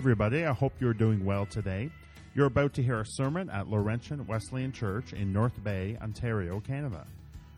everybody. 0.00 0.46
I 0.46 0.54
hope 0.54 0.72
you're 0.80 0.94
doing 0.94 1.26
well 1.26 1.44
today. 1.44 1.90
You're 2.34 2.46
about 2.46 2.72
to 2.72 2.82
hear 2.82 3.00
a 3.00 3.06
sermon 3.06 3.50
at 3.50 3.68
Laurentian 3.68 4.26
Wesleyan 4.26 4.72
Church 4.72 5.12
in 5.12 5.30
North 5.30 5.62
Bay, 5.62 5.98
Ontario, 6.00 6.58
Canada. 6.60 7.06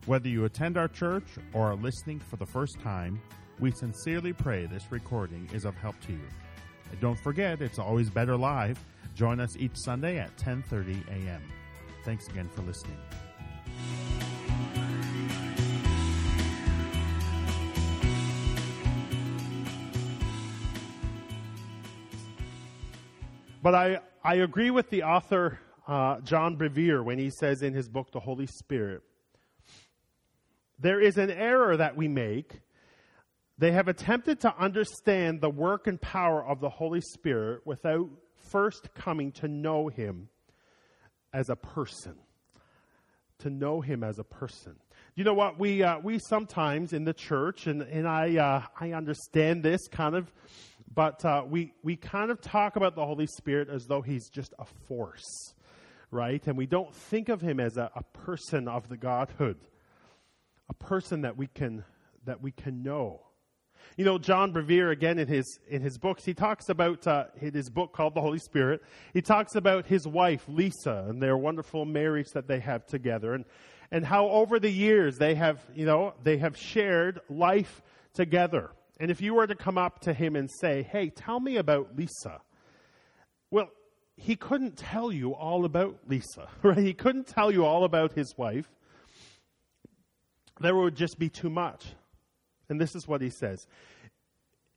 Whether 0.06 0.29
you 0.29 0.44
attend 0.44 0.76
our 0.76 0.88
church 0.88 1.22
or 1.52 1.70
are 1.70 1.76
listening 1.76 2.18
for 2.18 2.34
the 2.34 2.45
first 2.45 2.80
time, 2.80 3.23
we 3.60 3.70
sincerely 3.70 4.32
pray 4.32 4.66
this 4.66 4.91
recording 4.91 5.48
is 5.52 5.64
of 5.64 5.77
help 5.77 5.95
to 6.06 6.12
you. 6.14 6.28
And 6.91 7.00
don't 7.00 7.20
forget, 7.20 7.62
it's 7.62 7.78
always 7.78 8.10
better 8.10 8.36
live. 8.36 8.77
Join 9.14 9.38
us 9.38 9.56
each 9.56 9.77
Sunday 9.77 10.18
at 10.18 10.36
10:30 10.36 11.06
a.m. 11.11 11.43
Thanks 12.04 12.27
again 12.27 12.48
for 12.48 12.62
listening. 12.62 12.98
But 23.62 23.77
I, 23.77 24.01
I 24.25 24.34
agree 24.34 24.71
with 24.71 24.91
the 24.91 25.05
author, 25.05 25.61
uh, 25.87 26.21
John 26.23 26.57
Bevere, 26.57 27.05
when 27.05 27.19
he 27.19 27.30
says 27.30 27.62
in 27.62 27.73
his 27.73 27.88
book, 27.88 28.11
The 28.11 28.19
Holy 28.19 28.47
Spirit, 28.47 29.02
there 30.80 31.01
is 31.01 31.16
an 31.16 31.30
error 31.30 31.77
that 31.77 31.97
we 31.97 32.09
make. 32.09 32.61
They 33.59 33.71
have 33.71 33.87
attempted 33.87 34.41
to 34.41 34.52
understand 34.59 35.41
the 35.41 35.48
work 35.48 35.87
and 35.87 36.01
power 36.01 36.45
of 36.45 36.59
the 36.59 36.69
Holy 36.69 37.01
Spirit 37.01 37.62
without 37.65 38.09
first 38.51 38.93
coming 38.95 39.30
to 39.33 39.47
know 39.47 39.87
him 39.87 40.29
as 41.33 41.49
a 41.49 41.55
person. 41.55 42.16
To 43.41 43.51
know 43.51 43.80
him 43.80 44.02
as 44.02 44.19
a 44.19 44.24
person. 44.24 44.74
You 45.15 45.23
know 45.23 45.35
what? 45.35 45.60
We, 45.60 45.85
uh, 45.85 46.01
we 46.01 46.19
sometimes 46.19 46.93
in 46.93 47.05
the 47.05 47.13
church, 47.13 47.69
and, 47.69 47.83
and 47.83 48.09
I, 48.09 48.37
uh, 48.37 48.63
I 48.80 48.93
understand 48.93 49.63
this 49.63 49.87
kind 49.87 50.16
of 50.16 50.33
but 50.95 51.24
uh, 51.24 51.45
we, 51.48 51.73
we 51.82 51.96
kind 51.96 52.30
of 52.30 52.40
talk 52.40 52.76
about 52.76 52.95
the 52.95 53.04
Holy 53.04 53.26
Spirit 53.26 53.68
as 53.68 53.87
though 53.87 54.02
he's 54.02 54.29
just 54.29 54.52
a 54.59 54.65
force, 54.88 55.54
right? 56.10 56.46
And 56.46 56.57
we 56.57 56.66
don't 56.66 56.95
think 56.95 57.29
of 57.29 57.40
him 57.40 57.60
as 57.60 57.76
a, 57.76 57.90
a 57.95 58.02
person 58.02 58.68
of 58.68 58.88
the 58.88 58.96
Godhood, 58.96 59.59
a 60.68 60.74
person 60.74 61.23
that 61.23 61.37
we 61.37 61.46
can, 61.46 61.85
that 62.24 62.43
we 62.43 62.51
can 62.52 62.82
know. 62.82 63.20
You 63.96 64.04
know, 64.04 64.19
John 64.19 64.53
Bevere, 64.53 64.91
again, 64.91 65.19
in 65.19 65.28
his, 65.28 65.59
in 65.69 65.82
his 65.82 65.98
books, 65.98 66.25
he 66.25 66.34
talks 66.34 66.69
about, 66.69 67.06
uh, 67.06 67.25
in 67.41 67.53
his 67.53 67.69
book 67.69 67.93
called 67.93 68.15
The 68.15 68.20
Holy 68.20 68.38
Spirit, 68.38 68.82
he 69.12 69.20
talks 69.20 69.54
about 69.54 69.87
his 69.87 70.06
wife, 70.06 70.44
Lisa, 70.48 71.06
and 71.09 71.22
their 71.22 71.37
wonderful 71.37 71.84
marriage 71.84 72.31
that 72.31 72.48
they 72.48 72.60
have 72.60 72.87
together, 72.87 73.34
and, 73.34 73.44
and 73.91 74.04
how 74.04 74.28
over 74.28 74.59
the 74.59 74.70
years 74.70 75.19
they 75.19 75.34
have, 75.34 75.60
you 75.75 75.84
know, 75.84 76.15
they 76.22 76.38
have 76.38 76.56
shared 76.56 77.20
life 77.28 77.82
together. 78.15 78.70
And 79.00 79.10
if 79.10 79.21
you 79.21 79.34
were 79.34 79.47
to 79.47 79.54
come 79.54 79.78
up 79.78 80.00
to 80.00 80.12
him 80.12 80.37
and 80.37 80.50
say, 80.50 80.82
Hey, 80.82 81.10
tell 81.10 81.41
me 81.41 81.56
about 81.56 81.97
Lisa, 81.97 82.41
well, 83.50 83.69
he 84.16 84.37
couldn't 84.37 84.76
tell 84.76 85.10
you 85.10 85.34
all 85.34 85.65
about 85.65 85.98
Lisa, 86.06 86.48
right? 86.62 86.78
He 86.78 86.94
couldn't 86.94 87.26
tell 87.26 87.50
you 87.50 87.65
all 87.65 87.84
about 87.84 88.12
his 88.12 88.34
wife. 88.37 88.69
There 90.60 90.76
would 90.76 90.94
just 90.94 91.19
be 91.19 91.28
too 91.28 91.50
much. 91.50 91.87
And 92.69 92.81
this 92.81 92.94
is 92.94 93.09
what 93.09 93.20
he 93.20 93.31
says. 93.31 93.66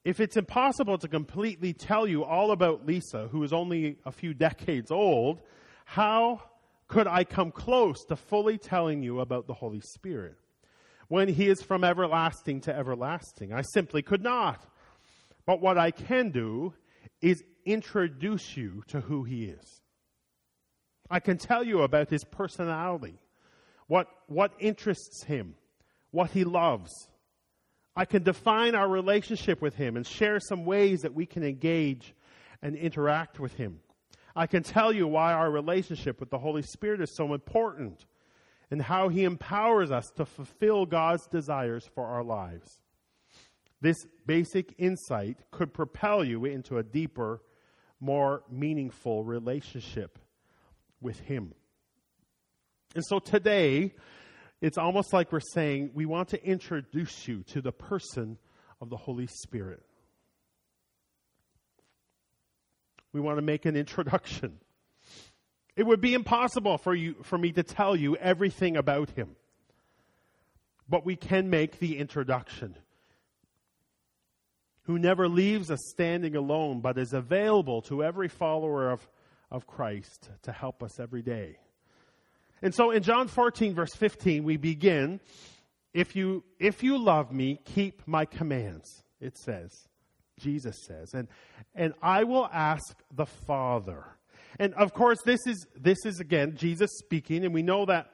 If 0.04 0.20
it's 0.20 0.38
impossible 0.38 0.98
to 1.00 1.08
completely 1.08 1.74
tell 1.74 2.08
you 2.08 2.24
all 2.24 2.52
about 2.52 2.86
Lisa, 2.86 3.28
who 3.32 3.44
is 3.44 3.54
only 3.54 3.98
a 4.06 4.12
few 4.12 4.34
decades 4.34 4.92
old, 4.92 5.42
how 5.86 6.42
could 6.88 7.08
I 7.08 7.24
come 7.24 7.52
close 7.52 8.04
to 8.06 8.16
fully 8.16 8.58
telling 8.58 9.02
you 9.02 9.20
about 9.20 9.48
the 9.48 9.54
Holy 9.54 9.82
Spirit? 9.82 10.36
When 11.08 11.28
he 11.28 11.48
is 11.48 11.62
from 11.62 11.84
everlasting 11.84 12.62
to 12.62 12.76
everlasting. 12.76 13.54
I 13.54 13.62
simply 13.62 14.02
could 14.02 14.24
not. 14.24 14.66
But 15.46 15.62
what 15.62 15.78
I 15.78 15.92
can 15.92 16.32
do 16.32 16.74
is 17.22 17.44
introduce 17.66 18.58
you 18.58 18.84
to 18.88 19.02
who 19.02 19.24
he 19.24 19.46
is. 19.46 19.82
I 21.10 21.20
can 21.20 21.38
tell 21.38 21.64
you 21.64 21.82
about 21.82 22.10
his 22.10 22.24
personality, 22.24 23.20
what, 23.88 24.08
what 24.28 24.54
interests 24.60 25.24
him, 25.24 25.56
what 26.12 26.32
he 26.32 26.44
loves. 26.44 26.92
I 27.96 28.06
can 28.06 28.24
define 28.24 28.76
our 28.76 28.90
relationship 28.90 29.62
with 29.62 29.76
him 29.76 29.96
and 29.96 30.06
share 30.06 30.40
some 30.40 30.66
ways 30.66 31.02
that 31.02 31.14
we 31.14 31.26
can 31.26 31.44
engage 31.44 32.16
and 32.62 32.76
interact 32.76 33.40
with 33.40 33.54
him. 33.54 33.80
I 34.36 34.48
can 34.48 34.64
tell 34.64 34.92
you 34.92 35.08
why 35.08 35.34
our 35.34 35.50
relationship 35.50 36.20
with 36.20 36.30
the 36.30 36.40
Holy 36.40 36.64
Spirit 36.64 37.02
is 37.02 37.16
so 37.16 37.34
important 37.34 38.06
and 38.72 38.82
how 38.82 39.10
He 39.10 39.24
empowers 39.24 39.92
us 39.92 40.12
to 40.16 40.26
fulfill 40.26 40.86
God's 40.86 41.28
desires 41.28 41.88
for 41.94 42.06
our 42.06 42.24
lives. 42.24 42.80
This 43.82 44.06
basic 44.26 44.74
insight 44.78 45.38
could 45.52 45.74
propel 45.74 46.24
you 46.24 46.46
into 46.46 46.78
a 46.78 46.84
deeper, 46.84 47.42
more 48.00 48.44
meaningful 48.50 49.24
relationship 49.24 50.18
with 51.02 51.20
Him. 51.20 51.54
And 52.96 53.04
so 53.06 53.20
today, 53.20 53.94
it's 54.62 54.78
almost 54.78 55.14
like 55.14 55.32
we're 55.32 55.40
saying 55.40 55.92
we 55.94 56.06
want 56.06 56.30
to 56.30 56.44
introduce 56.44 57.28
you 57.28 57.44
to 57.44 57.62
the 57.62 57.72
person 57.72 58.38
of 58.82 58.90
the 58.90 58.98
Holy 58.98 59.28
Spirit. 59.28 59.84
We 63.14 63.22
want 63.22 63.38
to 63.38 63.42
make 63.42 63.66
an 63.66 63.76
introduction. 63.76 64.60
It 65.76 65.84
would 65.84 66.02
be 66.02 66.14
impossible 66.14 66.78
for 66.78 66.96
you, 66.96 67.16
for 67.24 67.38
me 67.38 67.52
to 67.52 67.64
tell 67.64 67.96
you 67.96 68.16
everything 68.16 68.78
about 68.78 69.10
him. 69.12 69.36
But 70.88 71.06
we 71.06 71.16
can 71.16 71.50
make 71.50 71.80
the 71.80 71.98
introduction. 71.98 72.76
Who 74.84 75.00
never 75.00 75.28
leaves 75.28 75.72
us 75.72 75.80
standing 75.90 76.36
alone, 76.36 76.80
but 76.80 76.98
is 76.98 77.14
available 77.14 77.82
to 77.84 78.04
every 78.04 78.28
follower 78.28 78.92
of, 78.92 79.08
of 79.52 79.68
Christ 79.68 80.30
to 80.44 80.52
help 80.52 80.84
us 80.84 81.00
every 81.00 81.24
day. 81.24 81.58
And 82.62 82.74
so 82.74 82.92
in 82.92 83.04
John 83.04 83.28
14, 83.28 83.74
verse 83.74 83.94
15, 83.96 84.44
we 84.44 84.58
begin, 84.58 85.20
if 85.94 86.16
you, 86.16 86.44
if 86.60 86.84
you 86.84 86.98
love 86.98 87.32
me, 87.34 87.60
keep 87.66 88.02
my 88.08 88.26
commands, 88.26 89.04
it 89.20 89.38
says. 89.38 89.88
Jesus 90.40 90.78
says. 90.86 91.14
And, 91.14 91.28
and 91.74 91.94
I 92.02 92.24
will 92.24 92.48
ask 92.52 92.96
the 93.14 93.26
Father 93.26 94.06
and 94.60 94.74
of 94.76 94.94
course, 94.94 95.20
this 95.26 95.46
is, 95.46 95.68
this 95.76 96.06
is 96.06 96.20
again 96.20 96.56
Jesus 96.56 96.92
speaking, 96.98 97.44
and 97.44 97.54
we 97.54 97.62
know 97.62 97.86
that, 97.86 98.08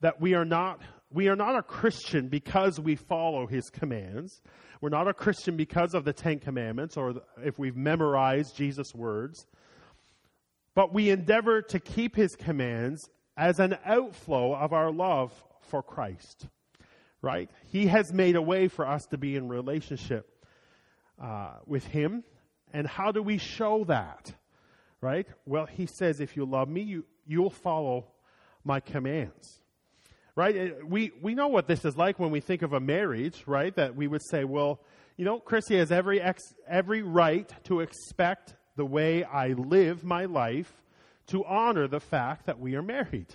that 0.00 0.20
we, 0.20 0.34
are 0.34 0.44
not, 0.44 0.80
we 1.12 1.28
are 1.28 1.36
not 1.36 1.56
a 1.56 1.62
Christian 1.62 2.28
because 2.28 2.80
we 2.80 2.96
follow 2.96 3.46
his 3.46 3.68
commands. 3.70 4.40
We're 4.80 4.88
not 4.88 5.06
a 5.06 5.14
Christian 5.14 5.56
because 5.56 5.94
of 5.94 6.04
the 6.04 6.12
Ten 6.12 6.40
Commandments 6.40 6.96
or 6.96 7.22
if 7.44 7.58
we've 7.58 7.76
memorized 7.76 8.56
Jesus' 8.56 8.94
words. 8.94 9.46
But 10.74 10.92
we 10.92 11.10
endeavor 11.10 11.62
to 11.62 11.78
keep 11.78 12.16
his 12.16 12.34
commands 12.34 13.08
as 13.36 13.60
an 13.60 13.76
outflow 13.84 14.54
of 14.54 14.72
our 14.72 14.90
love 14.90 15.32
for 15.60 15.82
Christ. 15.82 16.48
Right? 17.20 17.48
He 17.70 17.86
has 17.86 18.12
made 18.12 18.34
a 18.34 18.42
way 18.42 18.66
for 18.66 18.86
us 18.86 19.06
to 19.10 19.18
be 19.18 19.36
in 19.36 19.48
relationship 19.48 20.28
uh, 21.22 21.52
with 21.66 21.86
him. 21.86 22.24
And 22.72 22.86
how 22.86 23.12
do 23.12 23.22
we 23.22 23.38
show 23.38 23.84
that? 23.84 24.34
Right? 25.02 25.26
Well, 25.44 25.66
he 25.66 25.84
says, 25.84 26.20
if 26.20 26.36
you 26.36 26.46
love 26.46 26.70
me, 26.70 26.80
you, 26.80 27.04
you'll 27.26 27.50
follow 27.50 28.06
my 28.64 28.80
commands. 28.80 29.60
Right? 30.34 30.88
We, 30.88 31.12
we 31.20 31.34
know 31.34 31.48
what 31.48 31.66
this 31.66 31.84
is 31.84 31.94
like 31.94 32.18
when 32.18 32.30
we 32.30 32.40
think 32.40 32.62
of 32.62 32.72
a 32.72 32.80
marriage, 32.80 33.42
right? 33.46 33.74
That 33.76 33.96
we 33.96 34.06
would 34.06 34.22
say, 34.30 34.44
well, 34.44 34.80
you 35.18 35.26
know, 35.26 35.38
Chrissy 35.38 35.76
has 35.76 35.92
every, 35.92 36.22
ex, 36.22 36.42
every 36.66 37.02
right 37.02 37.52
to 37.64 37.80
expect 37.80 38.54
the 38.76 38.86
way 38.86 39.24
I 39.24 39.48
live 39.48 40.04
my 40.04 40.24
life 40.24 40.72
to 41.26 41.44
honor 41.44 41.86
the 41.86 42.00
fact 42.00 42.46
that 42.46 42.58
we 42.58 42.76
are 42.76 42.82
married. 42.82 43.26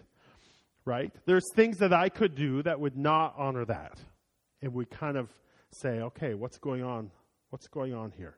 Right? 0.85 1.13
There's 1.25 1.45
things 1.53 1.79
that 1.79 1.93
I 1.93 2.09
could 2.09 2.33
do 2.33 2.63
that 2.63 2.79
would 2.79 2.97
not 2.97 3.35
honor 3.37 3.65
that. 3.65 3.99
And 4.61 4.73
we 4.73 4.85
kind 4.85 5.17
of 5.17 5.29
say, 5.71 5.99
okay, 5.99 6.33
what's 6.33 6.57
going 6.57 6.81
on? 6.81 7.11
What's 7.49 7.67
going 7.67 7.93
on 7.93 8.11
here? 8.17 8.37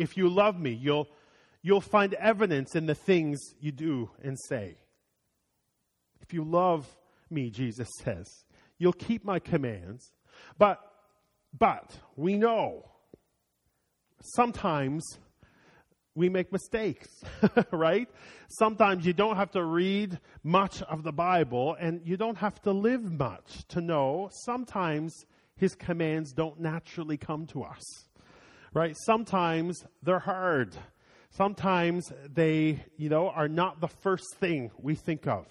If 0.00 0.16
you 0.16 0.30
love 0.30 0.58
me, 0.58 0.70
you'll, 0.70 1.08
you'll 1.60 1.82
find 1.82 2.14
evidence 2.14 2.74
in 2.74 2.86
the 2.86 2.94
things 2.94 3.38
you 3.60 3.70
do 3.70 4.08
and 4.22 4.38
say. 4.48 4.78
If 6.22 6.32
you 6.32 6.42
love 6.42 6.86
me, 7.28 7.50
Jesus 7.50 7.90
says, 7.98 8.26
you'll 8.78 8.94
keep 8.94 9.26
my 9.26 9.38
commands. 9.38 10.14
But, 10.56 10.80
but, 11.56 11.98
we 12.16 12.38
know 12.38 12.88
sometimes 14.22 15.04
we 16.14 16.30
make 16.30 16.50
mistakes, 16.50 17.08
right? 17.70 18.08
Sometimes 18.48 19.04
you 19.04 19.12
don't 19.12 19.36
have 19.36 19.50
to 19.50 19.62
read 19.62 20.18
much 20.42 20.80
of 20.80 21.02
the 21.02 21.12
Bible 21.12 21.76
and 21.78 22.00
you 22.06 22.16
don't 22.16 22.38
have 22.38 22.62
to 22.62 22.72
live 22.72 23.02
much 23.18 23.68
to 23.68 23.82
know 23.82 24.30
sometimes 24.46 25.26
his 25.56 25.74
commands 25.74 26.32
don't 26.32 26.58
naturally 26.58 27.18
come 27.18 27.46
to 27.48 27.64
us 27.64 28.06
right? 28.72 28.96
Sometimes 29.04 29.84
they're 30.02 30.18
hard. 30.18 30.76
Sometimes 31.30 32.12
they, 32.32 32.84
you 32.96 33.08
know, 33.08 33.28
are 33.28 33.48
not 33.48 33.80
the 33.80 33.88
first 33.88 34.36
thing 34.38 34.70
we 34.78 34.94
think 34.94 35.26
of. 35.26 35.46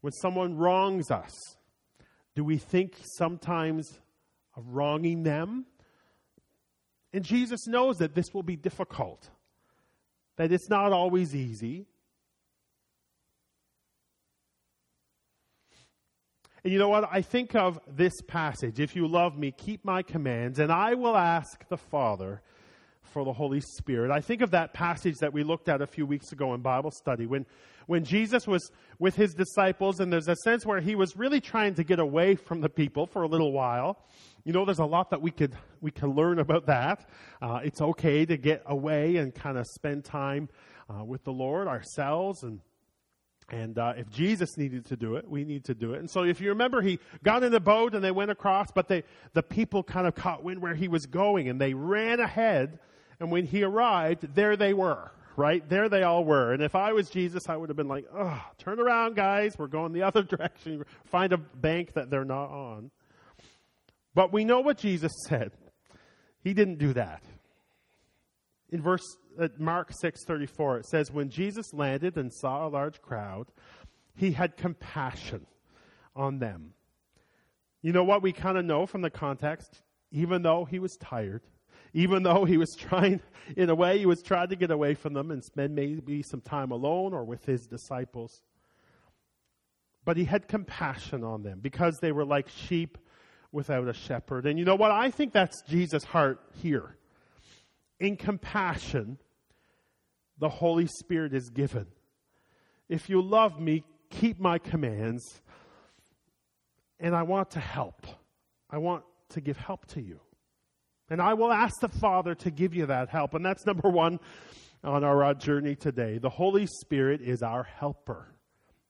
When 0.00 0.12
someone 0.12 0.56
wrongs 0.56 1.10
us, 1.10 1.32
do 2.34 2.44
we 2.44 2.58
think 2.58 2.94
sometimes 3.16 3.98
of 4.56 4.68
wronging 4.68 5.22
them? 5.22 5.66
And 7.12 7.24
Jesus 7.24 7.66
knows 7.66 7.96
that 7.98 8.14
this 8.14 8.34
will 8.34 8.42
be 8.42 8.56
difficult, 8.56 9.30
that 10.36 10.52
it's 10.52 10.68
not 10.68 10.92
always 10.92 11.34
easy. 11.34 11.86
And 16.66 16.72
you 16.72 16.80
know 16.80 16.88
what? 16.88 17.08
I 17.12 17.22
think 17.22 17.54
of 17.54 17.78
this 17.86 18.20
passage 18.22 18.80
If 18.80 18.96
you 18.96 19.06
love 19.06 19.38
me, 19.38 19.52
keep 19.52 19.84
my 19.84 20.02
commands, 20.02 20.58
and 20.58 20.72
I 20.72 20.94
will 20.94 21.16
ask 21.16 21.64
the 21.68 21.76
Father 21.76 22.42
for 23.02 23.24
the 23.24 23.32
Holy 23.32 23.60
Spirit. 23.60 24.10
I 24.10 24.20
think 24.20 24.42
of 24.42 24.50
that 24.50 24.74
passage 24.74 25.18
that 25.18 25.32
we 25.32 25.44
looked 25.44 25.68
at 25.68 25.80
a 25.80 25.86
few 25.86 26.04
weeks 26.04 26.32
ago 26.32 26.54
in 26.54 26.62
Bible 26.62 26.90
study 26.90 27.24
when, 27.24 27.46
when 27.86 28.04
Jesus 28.04 28.48
was 28.48 28.72
with 28.98 29.14
his 29.14 29.32
disciples, 29.32 30.00
and 30.00 30.12
there's 30.12 30.26
a 30.26 30.34
sense 30.34 30.66
where 30.66 30.80
he 30.80 30.96
was 30.96 31.16
really 31.16 31.40
trying 31.40 31.74
to 31.74 31.84
get 31.84 32.00
away 32.00 32.34
from 32.34 32.60
the 32.60 32.68
people 32.68 33.06
for 33.06 33.22
a 33.22 33.28
little 33.28 33.52
while. 33.52 34.04
You 34.42 34.52
know, 34.52 34.64
there's 34.64 34.80
a 34.80 34.84
lot 34.84 35.10
that 35.10 35.22
we 35.22 35.30
could 35.30 35.54
we 35.80 35.92
can 35.92 36.16
learn 36.16 36.40
about 36.40 36.66
that. 36.66 37.08
Uh, 37.40 37.60
it's 37.62 37.80
okay 37.80 38.26
to 38.26 38.36
get 38.36 38.64
away 38.66 39.18
and 39.18 39.32
kind 39.32 39.56
of 39.56 39.68
spend 39.68 40.04
time 40.04 40.48
uh, 40.90 41.04
with 41.04 41.22
the 41.22 41.32
Lord 41.32 41.68
ourselves 41.68 42.42
and 42.42 42.58
and 43.48 43.78
uh, 43.78 43.92
if 43.96 44.10
Jesus 44.10 44.56
needed 44.56 44.86
to 44.86 44.96
do 44.96 45.16
it, 45.16 45.28
we 45.28 45.44
need 45.44 45.64
to 45.66 45.74
do 45.74 45.94
it. 45.94 46.00
And 46.00 46.10
so, 46.10 46.24
if 46.24 46.40
you 46.40 46.48
remember, 46.48 46.82
he 46.82 46.98
got 47.22 47.44
in 47.44 47.52
the 47.52 47.60
boat 47.60 47.94
and 47.94 48.02
they 48.02 48.10
went 48.10 48.32
across, 48.32 48.72
but 48.72 48.88
they, 48.88 49.04
the 49.34 49.42
people 49.42 49.84
kind 49.84 50.06
of 50.06 50.16
caught 50.16 50.42
wind 50.42 50.60
where 50.60 50.74
he 50.74 50.88
was 50.88 51.06
going 51.06 51.48
and 51.48 51.60
they 51.60 51.72
ran 51.72 52.18
ahead. 52.18 52.80
And 53.20 53.30
when 53.30 53.46
he 53.46 53.62
arrived, 53.62 54.34
there 54.34 54.56
they 54.56 54.74
were, 54.74 55.12
right? 55.36 55.66
There 55.68 55.88
they 55.88 56.02
all 56.02 56.24
were. 56.24 56.52
And 56.52 56.62
if 56.62 56.74
I 56.74 56.92
was 56.92 57.08
Jesus, 57.08 57.48
I 57.48 57.56
would 57.56 57.68
have 57.68 57.76
been 57.76 57.88
like, 57.88 58.06
oh, 58.12 58.42
turn 58.58 58.80
around, 58.80 59.14
guys. 59.14 59.56
We're 59.56 59.68
going 59.68 59.92
the 59.92 60.02
other 60.02 60.22
direction. 60.22 60.84
Find 61.04 61.32
a 61.32 61.38
bank 61.38 61.92
that 61.92 62.10
they're 62.10 62.24
not 62.24 62.50
on. 62.50 62.90
But 64.12 64.32
we 64.32 64.44
know 64.44 64.60
what 64.60 64.78
Jesus 64.78 65.12
said. 65.28 65.52
He 66.42 66.52
didn't 66.52 66.78
do 66.78 66.94
that. 66.94 67.22
In 68.70 68.82
verse 68.82 69.04
uh, 69.38 69.48
Mark 69.58 69.92
6:34 69.92 70.80
it 70.80 70.86
says 70.86 71.10
when 71.10 71.28
Jesus 71.30 71.72
landed 71.72 72.16
and 72.16 72.32
saw 72.32 72.66
a 72.66 72.68
large 72.68 73.00
crowd, 73.02 73.46
he 74.14 74.32
had 74.32 74.56
compassion 74.56 75.46
on 76.14 76.38
them. 76.38 76.72
You 77.82 77.92
know 77.92 78.04
what 78.04 78.22
we 78.22 78.32
kind 78.32 78.58
of 78.58 78.64
know 78.64 78.86
from 78.86 79.02
the 79.02 79.10
context? 79.10 79.82
Even 80.10 80.42
though 80.42 80.64
he 80.64 80.78
was 80.78 80.96
tired, 80.96 81.42
even 81.92 82.22
though 82.22 82.44
he 82.44 82.56
was 82.56 82.74
trying, 82.78 83.20
in 83.56 83.70
a 83.70 83.74
way, 83.74 83.98
he 83.98 84.06
was 84.06 84.22
trying 84.22 84.48
to 84.48 84.56
get 84.56 84.70
away 84.70 84.94
from 84.94 85.12
them 85.12 85.30
and 85.30 85.44
spend 85.44 85.74
maybe 85.74 86.22
some 86.22 86.40
time 86.40 86.70
alone 86.70 87.12
or 87.12 87.24
with 87.24 87.44
his 87.44 87.66
disciples. 87.66 88.42
But 90.04 90.16
he 90.16 90.24
had 90.24 90.46
compassion 90.46 91.24
on 91.24 91.42
them 91.42 91.60
because 91.60 91.98
they 92.00 92.12
were 92.12 92.24
like 92.24 92.48
sheep 92.48 92.98
without 93.50 93.88
a 93.88 93.92
shepherd. 93.92 94.46
And 94.46 94.58
you 94.58 94.64
know 94.64 94.76
what? 94.76 94.90
I 94.90 95.10
think 95.10 95.32
that's 95.32 95.62
Jesus' 95.62 96.04
heart 96.04 96.40
here. 96.54 96.96
In 97.98 98.16
compassion, 98.16 99.18
the 100.38 100.48
Holy 100.48 100.86
Spirit 100.86 101.34
is 101.34 101.50
given. 101.50 101.86
If 102.88 103.08
you 103.08 103.22
love 103.22 103.60
me, 103.60 103.84
keep 104.10 104.38
my 104.38 104.58
commands. 104.58 105.42
And 107.00 107.14
I 107.14 107.22
want 107.22 107.50
to 107.52 107.60
help. 107.60 108.06
I 108.70 108.78
want 108.78 109.04
to 109.30 109.40
give 109.40 109.56
help 109.56 109.86
to 109.88 110.00
you. 110.00 110.20
And 111.08 111.20
I 111.20 111.34
will 111.34 111.52
ask 111.52 111.80
the 111.80 111.88
Father 111.88 112.34
to 112.36 112.50
give 112.50 112.74
you 112.74 112.86
that 112.86 113.08
help. 113.08 113.34
And 113.34 113.44
that's 113.44 113.64
number 113.66 113.88
one 113.88 114.18
on 114.82 115.04
our 115.04 115.24
uh, 115.24 115.34
journey 115.34 115.74
today. 115.74 116.18
The 116.18 116.30
Holy 116.30 116.66
Spirit 116.66 117.20
is 117.20 117.42
our 117.42 117.62
helper. 117.62 118.34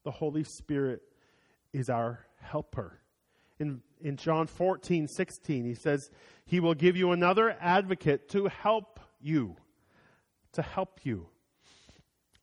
The 0.05 0.11
Holy 0.11 0.45
Spirit 0.45 1.03
is 1.73 1.89
our 1.89 2.27
helper. 2.41 3.01
In, 3.59 3.81
in 4.01 4.17
John 4.17 4.47
14, 4.47 5.09
16, 5.09 5.65
he 5.65 5.75
says, 5.75 6.11
He 6.45 6.61
will 6.61 6.75
give 6.75 6.97
you 6.97 7.13
another 7.13 7.57
advocate 7.61 8.29
to 8.31 8.47
help 8.47 9.01
you. 9.21 9.57
To 10.53 10.63
help 10.63 11.01
you. 11.03 11.29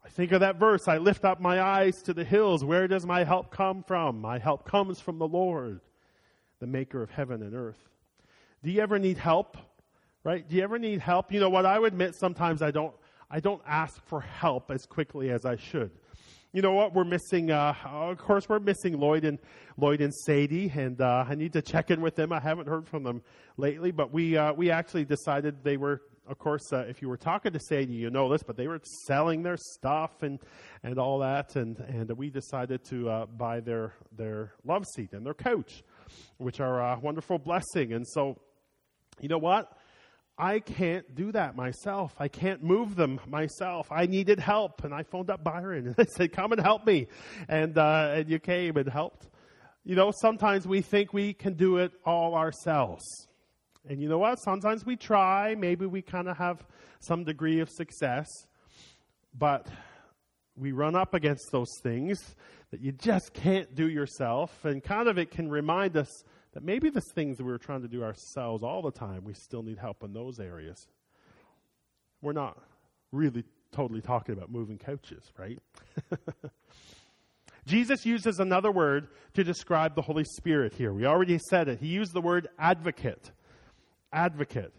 I 0.05 0.09
think 0.09 0.33
of 0.33 0.41
that 0.41 0.57
verse 0.57 0.87
I 0.87 0.97
lift 0.97 1.23
up 1.23 1.39
my 1.39 1.61
eyes 1.61 2.01
to 2.03 2.13
the 2.13 2.25
hills. 2.25 2.63
Where 2.63 2.87
does 2.87 3.05
my 3.05 3.23
help 3.23 3.51
come 3.51 3.83
from? 3.83 4.19
My 4.19 4.37
help 4.37 4.65
comes 4.65 4.99
from 4.99 5.17
the 5.17 5.27
Lord, 5.27 5.79
the 6.59 6.67
maker 6.67 7.01
of 7.01 7.09
heaven 7.09 7.41
and 7.41 7.55
earth. 7.55 7.89
Do 8.63 8.71
you 8.71 8.81
ever 8.81 8.99
need 8.99 9.17
help? 9.17 9.57
Right? 10.25 10.47
Do 10.47 10.55
you 10.55 10.63
ever 10.63 10.77
need 10.77 10.99
help? 10.99 11.31
You 11.31 11.39
know 11.39 11.49
what? 11.49 11.65
I 11.65 11.79
would 11.79 11.93
admit 11.93 12.15
sometimes 12.15 12.61
I 12.61 12.71
don't, 12.71 12.93
I 13.31 13.39
don't 13.39 13.61
ask 13.65 14.01
for 14.05 14.21
help 14.21 14.71
as 14.71 14.85
quickly 14.85 15.31
as 15.31 15.45
I 15.45 15.55
should. 15.55 15.91
You 16.51 16.61
know 16.61 16.73
what? 16.73 16.93
We're 16.93 17.03
missing, 17.03 17.49
uh, 17.49 17.73
of 17.83 18.17
course, 18.19 18.47
we're 18.47 18.59
missing 18.59 18.99
Lloyd 18.99 19.25
and, 19.25 19.39
Lloyd 19.75 20.01
and 20.01 20.13
Sadie, 20.13 20.71
and, 20.75 21.01
uh, 21.01 21.25
I 21.27 21.33
need 21.35 21.53
to 21.53 21.61
check 21.61 21.91
in 21.91 21.99
with 21.99 22.15
them. 22.15 22.31
I 22.31 22.39
haven't 22.39 22.67
heard 22.67 22.87
from 22.87 23.03
them 23.03 23.21
lately, 23.57 23.91
but 23.91 24.13
we, 24.13 24.37
uh, 24.37 24.53
we 24.53 24.69
actually 24.69 25.03
decided 25.03 25.63
they 25.63 25.77
were 25.77 26.01
of 26.27 26.37
course, 26.37 26.71
uh, 26.71 26.85
if 26.87 27.01
you 27.01 27.09
were 27.09 27.17
talking 27.17 27.51
to 27.51 27.59
Sadie, 27.59 27.93
you 27.93 28.09
know 28.09 28.29
this, 28.31 28.43
but 28.43 28.55
they 28.55 28.67
were 28.67 28.79
selling 29.07 29.43
their 29.43 29.57
stuff 29.57 30.23
and, 30.23 30.39
and 30.81 30.97
all 30.97 31.19
that, 31.19 31.55
and, 31.55 31.77
and 31.79 32.09
we 32.17 32.29
decided 32.29 32.83
to 32.85 33.09
uh, 33.09 33.25
buy 33.25 33.59
their, 33.59 33.93
their 34.15 34.53
love 34.65 34.85
seat 34.95 35.13
and 35.13 35.25
their 35.25 35.33
couch, 35.33 35.83
which 36.37 36.59
are 36.59 36.79
a 36.79 36.99
wonderful 36.99 37.37
blessing. 37.37 37.93
And 37.93 38.07
so, 38.07 38.39
you 39.19 39.27
know 39.27 39.37
what? 39.37 39.77
I 40.37 40.59
can't 40.59 41.13
do 41.13 41.31
that 41.33 41.55
myself. 41.55 42.15
I 42.17 42.27
can't 42.27 42.63
move 42.63 42.95
them 42.95 43.19
myself. 43.27 43.91
I 43.91 44.07
needed 44.07 44.39
help, 44.39 44.83
and 44.83 44.93
I 44.93 45.03
phoned 45.03 45.29
up 45.29 45.43
Byron 45.43 45.87
and 45.87 45.95
I 45.97 46.05
said, 46.05 46.31
"Come 46.31 46.53
and 46.53 46.61
help 46.61 46.87
me," 46.87 47.07
and 47.47 47.77
uh, 47.77 48.13
and 48.15 48.29
you 48.29 48.39
came 48.39 48.77
and 48.77 48.89
helped. 48.89 49.27
You 49.83 49.95
know, 49.95 50.11
sometimes 50.21 50.65
we 50.65 50.81
think 50.81 51.13
we 51.13 51.33
can 51.33 51.53
do 51.53 51.77
it 51.77 51.91
all 52.03 52.33
ourselves. 52.33 53.03
And 53.87 54.01
you 54.01 54.07
know 54.07 54.17
what? 54.17 54.39
Sometimes 54.39 54.85
we 54.85 54.95
try, 54.95 55.55
maybe 55.55 55.85
we 55.85 56.01
kind 56.01 56.29
of 56.29 56.37
have 56.37 56.65
some 56.99 57.23
degree 57.25 57.59
of 57.59 57.69
success, 57.69 58.27
but 59.37 59.67
we 60.55 60.71
run 60.71 60.95
up 60.95 61.13
against 61.13 61.51
those 61.51 61.69
things 61.81 62.35
that 62.71 62.79
you 62.79 62.91
just 62.91 63.33
can't 63.33 63.75
do 63.75 63.89
yourself. 63.89 64.63
And 64.63 64.81
kind 64.81 65.09
of 65.09 65.17
it 65.17 65.31
can 65.31 65.49
remind 65.49 65.97
us 65.97 66.23
that 66.53 66.63
maybe 66.63 66.89
the 66.89 67.01
things 67.13 67.37
that 67.37 67.43
we 67.43 67.51
were 67.51 67.57
trying 67.57 67.81
to 67.81 67.87
do 67.87 68.03
ourselves 68.03 68.63
all 68.63 68.81
the 68.81 68.91
time, 68.91 69.23
we 69.25 69.33
still 69.33 69.63
need 69.63 69.77
help 69.77 70.03
in 70.03 70.13
those 70.13 70.39
areas. 70.39 70.87
We're 72.21 72.33
not 72.33 72.57
really 73.11 73.43
totally 73.71 74.01
talking 74.01 74.33
about 74.33 74.49
moving 74.49 74.77
couches, 74.77 75.31
right? 75.37 75.59
Jesus 77.65 78.05
uses 78.05 78.39
another 78.39 78.71
word 78.71 79.07
to 79.33 79.43
describe 79.43 79.95
the 79.95 80.01
Holy 80.01 80.23
Spirit 80.23 80.73
here. 80.73 80.93
We 80.93 81.05
already 81.05 81.39
said 81.49 81.67
it. 81.67 81.79
He 81.79 81.87
used 81.87 82.13
the 82.13 82.21
word 82.21 82.47
advocate 82.59 83.31
advocate. 84.13 84.73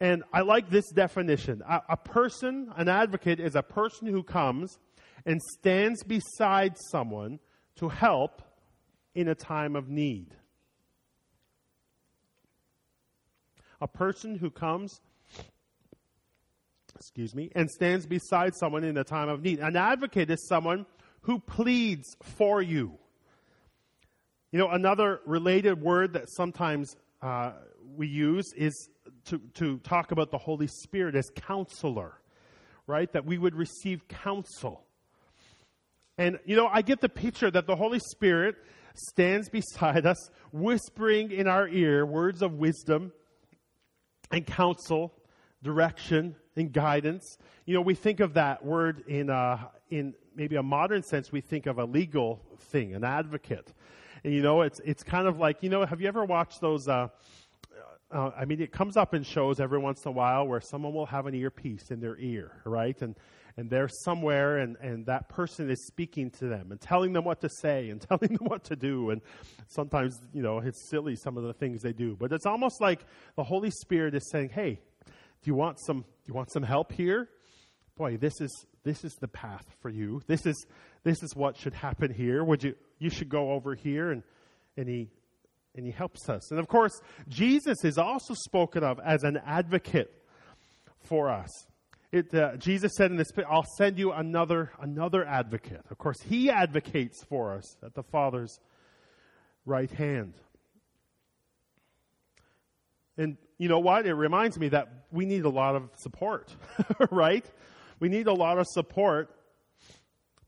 And 0.00 0.24
I 0.32 0.40
like 0.40 0.70
this 0.70 0.90
definition. 0.90 1.62
A, 1.68 1.82
a, 1.90 1.96
person, 1.96 2.72
an 2.76 2.88
advocate, 2.88 3.38
is 3.38 3.54
a 3.54 3.62
person 3.62 4.08
who 4.08 4.22
comes 4.22 4.78
and 5.26 5.40
stands 5.60 6.02
beside 6.02 6.76
someone 6.90 7.38
to 7.76 7.88
help 7.88 8.42
in 9.14 9.28
a 9.28 9.34
time 9.34 9.76
of 9.76 9.88
need. 9.88 10.34
A 13.80 13.88
person 13.88 14.36
who 14.36 14.50
comes, 14.50 15.00
excuse 16.96 17.34
me, 17.34 17.50
and 17.54 17.70
stands 17.70 18.06
beside 18.06 18.54
someone 18.54 18.84
in 18.84 18.96
a 18.96 19.04
time 19.04 19.28
of 19.28 19.42
need. 19.42 19.58
An 19.60 19.76
advocate 19.76 20.30
is 20.30 20.46
someone 20.48 20.86
who 21.22 21.38
pleads 21.38 22.16
for 22.22 22.62
you. 22.62 22.98
You 24.50 24.58
know, 24.58 24.68
another 24.68 25.20
related 25.26 25.80
word 25.80 26.12
that 26.14 26.28
sometimes 26.28 26.96
uh, 27.22 27.52
we 27.96 28.08
use 28.08 28.46
is 28.56 28.88
to, 29.26 29.40
to 29.54 29.78
talk 29.78 30.12
about 30.12 30.30
the 30.30 30.38
Holy 30.38 30.66
Spirit 30.66 31.14
as 31.14 31.30
counselor, 31.34 32.14
right? 32.86 33.12
That 33.12 33.24
we 33.24 33.38
would 33.38 33.54
receive 33.54 34.06
counsel. 34.08 34.84
And, 36.18 36.38
you 36.44 36.56
know, 36.56 36.66
I 36.66 36.82
get 36.82 37.00
the 37.00 37.08
picture 37.08 37.50
that 37.50 37.66
the 37.66 37.76
Holy 37.76 37.98
Spirit 37.98 38.56
stands 38.94 39.48
beside 39.48 40.06
us, 40.06 40.30
whispering 40.52 41.30
in 41.32 41.46
our 41.46 41.68
ear 41.68 42.04
words 42.04 42.42
of 42.42 42.54
wisdom 42.54 43.12
and 44.30 44.46
counsel, 44.46 45.12
direction 45.62 46.36
and 46.56 46.72
guidance. 46.72 47.38
You 47.64 47.74
know, 47.74 47.80
we 47.80 47.94
think 47.94 48.20
of 48.20 48.34
that 48.34 48.64
word 48.64 49.04
in, 49.06 49.30
uh, 49.30 49.58
in 49.90 50.14
maybe 50.34 50.56
a 50.56 50.62
modern 50.62 51.02
sense, 51.02 51.30
we 51.30 51.40
think 51.40 51.66
of 51.66 51.78
a 51.78 51.84
legal 51.84 52.40
thing, 52.58 52.94
an 52.94 53.04
advocate. 53.04 53.72
And, 54.24 54.32
you 54.32 54.42
know, 54.42 54.62
it's, 54.62 54.80
it's 54.84 55.02
kind 55.02 55.26
of 55.26 55.38
like, 55.38 55.62
you 55.62 55.68
know, 55.68 55.84
have 55.84 56.00
you 56.00 56.08
ever 56.08 56.24
watched 56.24 56.60
those, 56.60 56.88
uh, 56.88 57.08
uh, 58.12 58.30
I 58.36 58.44
mean, 58.44 58.60
it 58.60 58.72
comes 58.72 58.96
up 58.96 59.14
in 59.14 59.22
shows 59.22 59.58
every 59.58 59.78
once 59.78 60.04
in 60.04 60.10
a 60.10 60.12
while 60.12 60.46
where 60.46 60.60
someone 60.60 60.92
will 60.92 61.06
have 61.06 61.26
an 61.26 61.34
earpiece 61.34 61.90
in 61.90 62.00
their 62.00 62.16
ear, 62.18 62.60
right? 62.64 63.00
And 63.00 63.16
and 63.56 63.68
they're 63.68 63.88
somewhere, 63.88 64.58
and 64.58 64.76
and 64.80 65.06
that 65.06 65.28
person 65.28 65.70
is 65.70 65.86
speaking 65.86 66.30
to 66.30 66.46
them 66.46 66.70
and 66.70 66.80
telling 66.80 67.12
them 67.12 67.24
what 67.24 67.40
to 67.40 67.48
say 67.48 67.90
and 67.90 68.00
telling 68.08 68.34
them 68.34 68.46
what 68.46 68.64
to 68.64 68.76
do. 68.76 69.10
And 69.10 69.20
sometimes, 69.68 70.18
you 70.32 70.42
know, 70.42 70.58
it's 70.58 70.88
silly 70.90 71.16
some 71.16 71.36
of 71.36 71.44
the 71.44 71.52
things 71.52 71.82
they 71.82 71.92
do, 71.92 72.16
but 72.18 72.32
it's 72.32 72.46
almost 72.46 72.80
like 72.80 73.04
the 73.36 73.44
Holy 73.44 73.70
Spirit 73.70 74.14
is 74.14 74.28
saying, 74.30 74.50
"Hey, 74.50 74.80
do 75.06 75.12
you 75.44 75.54
want 75.54 75.78
some? 75.80 76.00
Do 76.00 76.28
you 76.28 76.34
want 76.34 76.52
some 76.52 76.62
help 76.62 76.92
here? 76.92 77.28
Boy, 77.96 78.16
this 78.16 78.40
is 78.40 78.66
this 78.84 79.04
is 79.04 79.14
the 79.14 79.28
path 79.28 79.64
for 79.80 79.88
you. 79.88 80.22
This 80.26 80.44
is 80.46 80.66
this 81.04 81.22
is 81.22 81.34
what 81.34 81.56
should 81.56 81.74
happen 81.74 82.12
here. 82.12 82.44
Would 82.44 82.62
you? 82.62 82.74
You 82.98 83.10
should 83.10 83.28
go 83.28 83.52
over 83.52 83.74
here." 83.74 84.10
And 84.10 84.22
and 84.76 84.88
he 84.88 85.10
and 85.74 85.86
he 85.86 85.92
helps 85.92 86.28
us. 86.28 86.50
And 86.50 86.60
of 86.60 86.68
course, 86.68 87.00
Jesus 87.28 87.84
is 87.84 87.98
also 87.98 88.34
spoken 88.34 88.84
of 88.84 89.00
as 89.00 89.22
an 89.24 89.40
advocate 89.44 90.12
for 91.00 91.30
us. 91.30 91.48
It, 92.10 92.34
uh, 92.34 92.56
Jesus 92.56 92.92
said 92.96 93.10
in 93.10 93.16
this, 93.16 93.28
I'll 93.48 93.64
send 93.78 93.98
you 93.98 94.12
another, 94.12 94.70
another 94.80 95.24
advocate. 95.24 95.80
Of 95.90 95.96
course, 95.96 96.20
he 96.20 96.50
advocates 96.50 97.24
for 97.24 97.54
us 97.54 97.76
at 97.82 97.94
the 97.94 98.02
Father's 98.02 98.60
right 99.64 99.90
hand. 99.90 100.34
And 103.16 103.38
you 103.56 103.68
know 103.68 103.78
what? 103.78 104.06
It 104.06 104.14
reminds 104.14 104.58
me 104.58 104.68
that 104.68 105.06
we 105.10 105.24
need 105.24 105.44
a 105.44 105.50
lot 105.50 105.74
of 105.74 105.88
support, 105.96 106.54
right? 107.10 107.46
We 107.98 108.10
need 108.10 108.26
a 108.26 108.34
lot 108.34 108.58
of 108.58 108.66
support. 108.68 109.34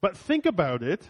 But 0.02 0.18
think 0.18 0.44
about 0.44 0.82
it. 0.82 1.08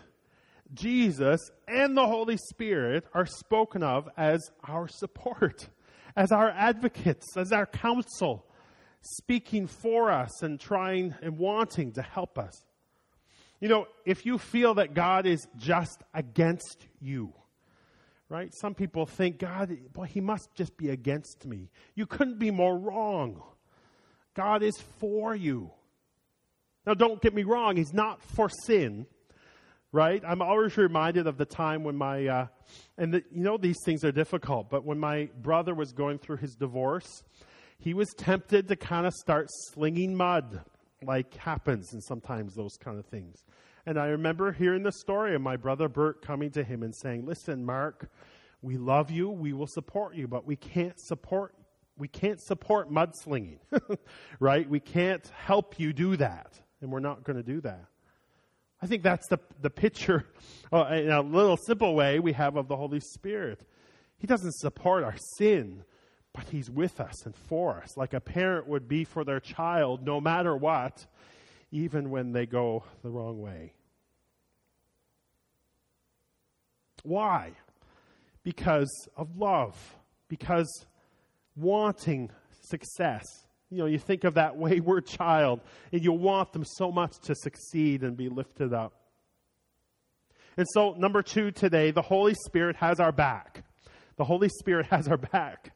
Jesus 0.75 1.51
and 1.67 1.97
the 1.97 2.07
Holy 2.07 2.37
Spirit 2.37 3.05
are 3.15 3.27
spoken 3.27 3.83
of 3.83 4.09
as 4.17 4.51
our 4.65 4.89
support, 4.89 5.69
as 6.17 6.33
our 6.33 6.51
advocates, 6.51 7.37
as 7.37 7.53
our 7.53 7.67
counsel, 7.67 8.47
speaking 9.01 9.67
for 9.67 10.11
us 10.11 10.43
and 10.43 10.59
trying 10.59 11.15
and 11.23 11.39
wanting 11.39 11.93
to 11.93 12.03
help 12.03 12.39
us. 12.39 12.65
You 13.61 13.69
know, 13.69 13.87
if 14.05 14.27
you 14.27 14.39
feel 14.39 14.75
that 14.75 14.95
God 14.95 15.27
is 15.27 15.47
just 15.57 16.03
against 16.13 16.87
you, 17.01 17.33
right? 18.29 18.53
Some 18.55 18.75
people 18.75 19.07
think, 19.07 19.39
God, 19.39 19.77
boy, 19.93 20.07
he 20.07 20.21
must 20.21 20.49
just 20.55 20.77
be 20.77 20.91
against 20.91 21.47
me. 21.47 21.71
You 21.95 22.07
couldn't 22.07 22.39
be 22.39 22.51
more 22.51 22.77
wrong. 22.77 23.43
God 24.35 24.63
is 24.63 24.77
for 24.99 25.35
you. 25.35 25.71
Now, 26.87 26.95
don't 26.95 27.23
get 27.23 27.33
me 27.33 27.45
wrong, 27.45 27.77
he's 27.77 27.95
not 27.95 28.23
for 28.23 28.51
sin, 28.67 29.07
right? 29.95 30.25
I'm 30.27 30.43
always 30.43 30.77
reminded 30.77 31.29
of 31.29 31.39
the 31.39 31.45
time 31.45 31.85
when 31.85 31.95
my, 31.95 32.27
uh, 32.27 32.47
and 32.99 33.15
the, 33.15 33.23
you 33.31 33.45
know, 33.45 33.57
these 33.57 33.79
things 33.85 34.05
are 34.05 34.11
difficult, 34.11 34.69
but 34.69 34.85
when 34.85 34.99
my 34.99 35.29
brother 35.41 35.73
was 35.73 35.93
going 35.93 36.19
through 36.19 36.39
his 36.39 36.57
divorce, 36.57 37.23
he 37.79 37.95
was 37.95 38.13
tempted 38.17 38.67
to 38.67 38.75
kind 38.75 39.07
of 39.07 39.15
start 39.15 39.47
slinging 39.73 40.17
mud, 40.17 40.65
like 41.05 41.33
happens 41.37 41.93
and 41.93 42.03
sometimes 42.03 42.57
those 42.57 42.77
kind 42.77 42.99
of 42.99 43.07
things. 43.07 43.45
And 43.87 43.97
I 43.97 44.07
remember 44.07 44.51
hearing 44.51 44.83
the 44.83 44.91
story 44.91 45.37
of 45.37 45.43
my 45.43 45.57
brother 45.57 45.89
Bert 45.89 46.23
coming 46.23 46.51
to 46.53 46.65
him 46.65 46.83
and 46.83 46.93
saying, 46.93 47.25
Listen, 47.25 47.65
Mark, 47.65 48.11
we 48.63 48.77
love 48.79 49.13
you, 49.13 49.31
we 49.31 49.53
will 49.53 49.69
support 49.69 50.17
you, 50.17 50.27
but 50.27 50.45
we 50.45 50.57
can't 50.57 50.99
support 50.99 51.55
we 51.97 52.09
can't 52.09 52.41
support 52.41 52.91
mudslinging, 52.91 53.59
right? 54.41 54.69
We 54.69 54.81
can't 54.81 55.25
help 55.29 55.79
you 55.79 55.93
do 55.93 56.17
that, 56.17 56.61
and 56.81 56.91
we're 56.91 56.99
not 56.99 57.23
going 57.23 57.37
to 57.37 57.45
do 57.45 57.61
that. 57.61 57.85
I 58.85 58.87
think 58.87 59.03
that's 59.03 59.27
the, 59.29 59.39
the 59.63 59.71
picture, 59.71 60.27
uh, 60.71 60.85
in 60.93 61.11
a 61.11 61.23
little 61.23 61.57
simple 61.57 61.95
way, 61.95 62.19
we 62.19 62.35
have 62.35 62.57
of 62.57 62.69
the 62.69 62.77
Holy 62.77 63.01
Spirit. 63.01 63.67
He 64.19 64.27
doesn't 64.27 64.53
support 64.57 65.03
our 65.03 65.17
sin, 65.39 65.85
but 66.35 66.45
He's 66.51 66.71
with 66.71 67.01
us 67.01 67.25
and 67.25 67.35
for 67.35 67.79
us, 67.79 67.97
like 67.97 68.13
a 68.13 68.21
parent 68.21 68.69
would 68.69 68.87
be 68.87 69.05
for 69.05 69.25
their 69.25 69.41
child, 69.41 70.05
no 70.05 70.21
matter 70.21 70.55
what, 70.55 71.07
even 71.73 72.11
when 72.11 72.33
they 72.33 72.45
go 72.45 72.85
the 73.03 73.09
wrong 73.09 73.41
way. 73.41 73.73
Why? 77.05 77.53
Because 78.43 79.09
of 79.17 79.35
love, 79.39 79.97
because 80.29 80.85
wanting 81.57 82.31
success. 82.61 83.44
You 83.75 83.83
know, 83.83 83.87
you 83.87 83.99
think 83.99 84.25
of 84.25 84.35
that 84.35 84.57
wayward 84.59 85.07
child, 85.07 85.61
and 85.93 86.03
you 86.03 86.13
want 86.13 86.53
them 86.53 86.65
so 86.65 86.93
much 86.93 87.19
to 87.25 87.35
succeed 87.35 88.03
and 88.03 88.17
be 88.17 88.29
lifted 88.29 88.73
up. 88.73 88.93
And 90.57 90.67
so, 90.73 90.93
number 90.93 91.23
two 91.23 91.51
today, 91.51 91.91
the 91.91 92.03
Holy 92.03 92.35
Spirit 92.47 92.77
has 92.77 93.01
our 93.01 93.11
back. 93.11 93.65
The 94.17 94.25
Holy 94.25 94.49
Spirit 94.49 94.87
has 94.91 95.09
our 95.09 95.17
back. 95.17 95.73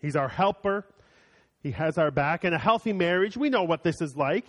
He's 0.00 0.16
our 0.16 0.28
helper. 0.28 0.84
He 1.62 1.70
has 1.70 1.96
our 1.96 2.10
back. 2.10 2.44
In 2.44 2.52
a 2.52 2.58
healthy 2.58 2.92
marriage, 2.92 3.36
we 3.36 3.48
know 3.48 3.62
what 3.62 3.84
this 3.84 4.00
is 4.00 4.16
like. 4.16 4.46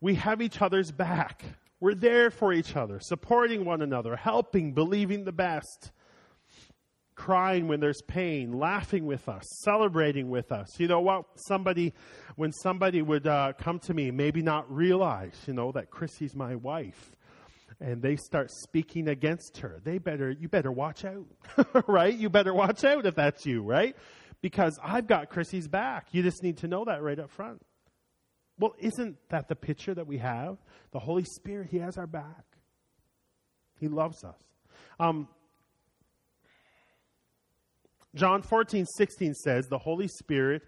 We 0.00 0.14
have 0.14 0.40
each 0.40 0.62
other's 0.62 0.92
back. 0.92 1.42
We're 1.80 1.96
there 1.96 2.30
for 2.30 2.52
each 2.52 2.76
other, 2.76 3.00
supporting 3.00 3.64
one 3.64 3.82
another, 3.82 4.14
helping, 4.14 4.72
believing 4.72 5.24
the 5.24 5.32
best 5.32 5.90
crying 7.18 7.66
when 7.66 7.80
there's 7.80 8.00
pain, 8.02 8.52
laughing 8.52 9.04
with 9.04 9.28
us, 9.28 9.42
celebrating 9.64 10.30
with 10.30 10.52
us. 10.52 10.78
You 10.78 10.86
know 10.86 11.00
what? 11.00 11.24
Somebody, 11.34 11.92
when 12.36 12.52
somebody 12.52 13.02
would 13.02 13.26
uh, 13.26 13.54
come 13.58 13.80
to 13.80 13.92
me, 13.92 14.12
maybe 14.12 14.40
not 14.40 14.72
realize, 14.72 15.36
you 15.46 15.52
know, 15.52 15.72
that 15.72 15.90
Chrissy's 15.90 16.36
my 16.36 16.54
wife, 16.54 17.10
and 17.80 18.00
they 18.00 18.14
start 18.14 18.52
speaking 18.52 19.08
against 19.08 19.58
her, 19.58 19.80
they 19.82 19.98
better, 19.98 20.30
you 20.30 20.48
better 20.48 20.70
watch 20.70 21.04
out, 21.04 21.26
right? 21.88 22.14
You 22.14 22.30
better 22.30 22.54
watch 22.54 22.84
out 22.84 23.04
if 23.04 23.16
that's 23.16 23.44
you, 23.44 23.62
right? 23.62 23.96
Because 24.40 24.78
I've 24.82 25.08
got 25.08 25.28
Chrissy's 25.28 25.66
back. 25.66 26.06
You 26.12 26.22
just 26.22 26.44
need 26.44 26.58
to 26.58 26.68
know 26.68 26.84
that 26.84 27.02
right 27.02 27.18
up 27.18 27.30
front. 27.30 27.60
Well, 28.60 28.74
isn't 28.78 29.16
that 29.30 29.48
the 29.48 29.56
picture 29.56 29.92
that 29.92 30.06
we 30.06 30.18
have? 30.18 30.56
The 30.92 31.00
Holy 31.00 31.24
Spirit, 31.24 31.68
He 31.70 31.78
has 31.78 31.98
our 31.98 32.06
back. 32.06 32.44
He 33.80 33.88
loves 33.88 34.22
us. 34.22 34.38
Um, 35.00 35.28
John 38.18 38.42
14, 38.42 38.84
16 38.84 39.32
says, 39.32 39.68
The 39.68 39.78
Holy 39.78 40.08
Spirit 40.08 40.62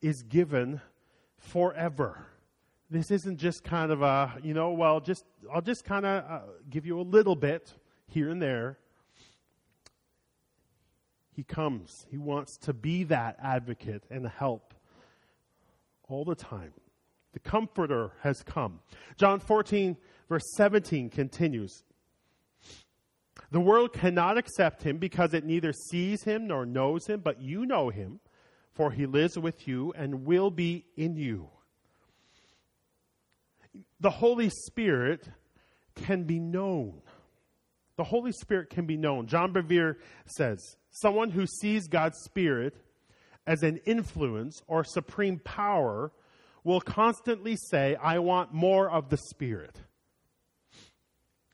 is 0.00 0.22
given 0.22 0.80
forever. 1.36 2.26
This 2.88 3.10
isn't 3.10 3.36
just 3.36 3.62
kind 3.62 3.92
of 3.92 4.00
a, 4.00 4.38
you 4.42 4.54
know, 4.54 4.70
well, 4.70 4.98
just 4.98 5.24
I'll 5.52 5.60
just 5.60 5.84
kind 5.84 6.06
of 6.06 6.24
uh, 6.24 6.40
give 6.70 6.86
you 6.86 6.98
a 6.98 7.02
little 7.02 7.36
bit 7.36 7.74
here 8.06 8.30
and 8.30 8.40
there. 8.40 8.78
He 11.36 11.42
comes. 11.42 12.06
He 12.10 12.16
wants 12.16 12.56
to 12.62 12.72
be 12.72 13.04
that 13.04 13.36
advocate 13.42 14.04
and 14.10 14.26
help 14.26 14.72
all 16.08 16.24
the 16.24 16.34
time. 16.34 16.72
The 17.34 17.40
Comforter 17.40 18.12
has 18.22 18.42
come. 18.42 18.80
John 19.18 19.40
14, 19.40 19.94
verse 20.30 20.54
17 20.56 21.10
continues. 21.10 21.84
The 23.50 23.60
world 23.60 23.92
cannot 23.92 24.36
accept 24.36 24.82
him 24.82 24.98
because 24.98 25.32
it 25.32 25.44
neither 25.44 25.72
sees 25.72 26.22
him 26.24 26.46
nor 26.46 26.66
knows 26.66 27.06
him, 27.06 27.20
but 27.20 27.40
you 27.40 27.64
know 27.64 27.88
him, 27.88 28.20
for 28.74 28.90
he 28.90 29.06
lives 29.06 29.38
with 29.38 29.66
you 29.66 29.92
and 29.96 30.26
will 30.26 30.50
be 30.50 30.84
in 30.96 31.16
you. 31.16 31.48
The 34.00 34.10
Holy 34.10 34.50
Spirit 34.50 35.28
can 35.94 36.24
be 36.24 36.38
known. 36.38 37.00
The 37.96 38.04
Holy 38.04 38.32
Spirit 38.32 38.70
can 38.70 38.86
be 38.86 38.96
known. 38.96 39.26
John 39.26 39.52
Bevere 39.52 39.96
says, 40.26 40.76
someone 40.90 41.30
who 41.30 41.46
sees 41.46 41.88
God's 41.88 42.18
Spirit 42.24 42.76
as 43.46 43.62
an 43.62 43.80
influence 43.86 44.62
or 44.66 44.84
supreme 44.84 45.40
power 45.42 46.12
will 46.64 46.80
constantly 46.80 47.56
say, 47.56 47.96
I 47.96 48.18
want 48.18 48.52
more 48.52 48.90
of 48.90 49.08
the 49.08 49.16
Spirit. 49.16 49.80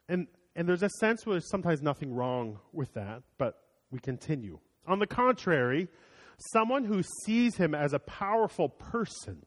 And 0.08 0.26
and 0.56 0.68
there's 0.68 0.82
a 0.82 0.90
sense 1.00 1.26
where 1.26 1.34
there's 1.34 1.50
sometimes 1.50 1.82
nothing 1.82 2.14
wrong 2.14 2.58
with 2.72 2.92
that, 2.94 3.22
but 3.38 3.60
we 3.90 3.98
continue. 3.98 4.58
On 4.86 4.98
the 4.98 5.06
contrary, 5.06 5.88
someone 6.52 6.84
who 6.84 7.02
sees 7.24 7.56
him 7.56 7.74
as 7.74 7.92
a 7.92 7.98
powerful 7.98 8.68
person 8.68 9.44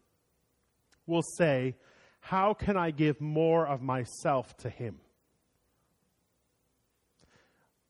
will 1.06 1.22
say, 1.38 1.76
How 2.20 2.54
can 2.54 2.78
I 2.78 2.92
give 2.92 3.22
more 3.22 3.66
of 3.66 3.82
myself 3.82 4.56
to 4.58 4.70
him? 4.70 4.98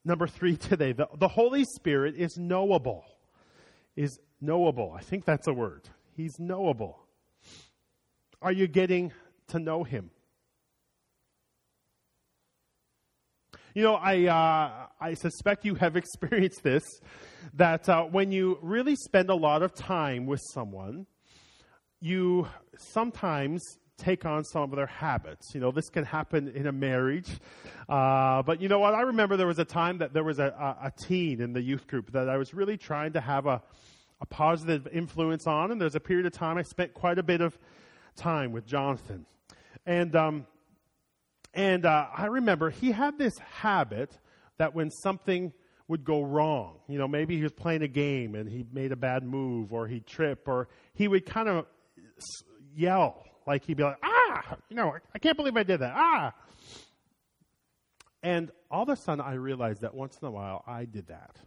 Number 0.06 0.28
three 0.28 0.56
today, 0.56 0.94
the, 0.94 1.08
the 1.18 1.28
Holy 1.28 1.66
Spirit 1.76 2.16
is 2.16 2.38
knowable. 2.38 3.04
Is 3.96 4.20
knowable. 4.40 4.94
I 4.96 5.02
think 5.02 5.26
that's 5.26 5.48
a 5.48 5.54
word. 5.54 5.90
He's 6.16 6.40
knowable. 6.40 7.00
Are 8.42 8.52
you 8.52 8.68
getting 8.68 9.12
to 9.48 9.60
know 9.60 9.84
him? 9.84 10.12
You 13.74 13.84
know, 13.84 13.96
I, 13.96 14.26
uh, 14.26 14.88
I 15.00 15.14
suspect 15.14 15.66
you 15.66 15.76
have 15.76 15.96
experienced 16.04 16.64
this 16.64 16.84
that 17.54 17.88
uh, 17.88 18.04
when 18.04 18.32
you 18.32 18.58
really 18.62 18.96
spend 18.96 19.30
a 19.30 19.36
lot 19.36 19.62
of 19.64 19.74
time 19.74 20.26
with 20.26 20.42
someone, 20.54 21.06
you 22.00 22.48
sometimes 22.78 23.62
take 23.98 24.26
on 24.26 24.44
some 24.44 24.64
of 24.64 24.76
their 24.76 24.88
habits. 24.88 25.54
You 25.54 25.60
know, 25.60 25.72
this 25.72 25.90
can 25.90 26.04
happen 26.04 26.50
in 26.50 26.68
a 26.68 26.72
marriage. 26.72 27.30
Uh, 27.90 28.44
but 28.44 28.62
you 28.62 28.70
know 28.70 28.80
what? 28.80 28.94
I 28.94 29.02
remember 29.02 29.38
there 29.38 29.48
was 29.48 29.60
a 29.60 29.66
time 29.66 29.98
that 30.00 30.14
there 30.14 30.24
was 30.24 30.40
a, 30.40 30.78
a, 30.82 30.88
a, 30.88 30.92
teen 30.92 31.42
in 31.42 31.54
the 31.54 31.62
youth 31.62 31.88
group 31.88 32.12
that 32.12 32.30
I 32.30 32.38
was 32.38 32.54
really 32.54 32.78
trying 32.78 33.14
to 33.14 33.22
have 33.22 33.48
a, 33.48 33.62
a 34.22 34.26
positive 34.26 34.88
influence 34.88 35.48
on. 35.48 35.72
And 35.72 35.82
there's 35.82 35.96
a 35.96 36.00
period 36.00 36.26
of 36.28 36.34
time 36.34 36.58
I 36.58 36.62
spent 36.62 36.94
quite 36.94 37.18
a 37.18 37.24
bit 37.24 37.42
of 37.42 37.58
time 38.16 38.52
with 38.52 38.66
Jonathan. 38.68 39.26
And 39.86 40.16
um, 40.16 40.46
and 41.58 41.88
uh, 41.88 42.06
I 42.16 42.28
remember 42.28 42.70
he 42.70 42.92
had 42.92 43.18
this 43.18 43.36
habit 43.40 44.16
that 44.60 44.76
when 44.76 44.92
something 44.92 45.52
would 45.88 46.06
go 46.06 46.22
wrong, 46.22 46.78
you 46.88 47.00
know, 47.00 47.08
maybe 47.08 47.36
he 47.36 47.42
was 47.42 47.52
playing 47.52 47.82
a 47.82 47.88
game 47.88 48.36
and 48.36 48.48
he 48.48 48.64
made 48.72 48.92
a 48.92 48.96
bad 48.96 49.24
move 49.24 49.74
or 49.74 49.88
he'd 49.88 50.06
trip 50.06 50.48
or 50.48 50.68
he 50.94 51.08
would 51.08 51.26
kind 51.26 51.50
of 51.50 51.66
yell, 52.76 53.26
like 53.48 53.66
he'd 53.66 53.76
be 53.76 53.84
like, 53.84 53.98
ah, 54.04 54.56
you 54.70 54.76
know, 54.76 54.94
I 55.16 55.18
can't 55.18 55.36
believe 55.36 55.58
I 55.58 55.64
did 55.64 55.80
that, 55.80 55.94
ah. 55.96 56.34
And 58.22 58.52
all 58.70 58.84
of 58.84 58.90
a 58.90 58.96
sudden, 58.96 59.22
I 59.22 59.34
realized 59.34 59.82
that 59.82 59.96
once 59.96 60.20
in 60.22 60.28
a 60.28 60.32
while, 60.32 60.64
I 60.68 60.86
did 60.86 61.08
that. 61.08 61.38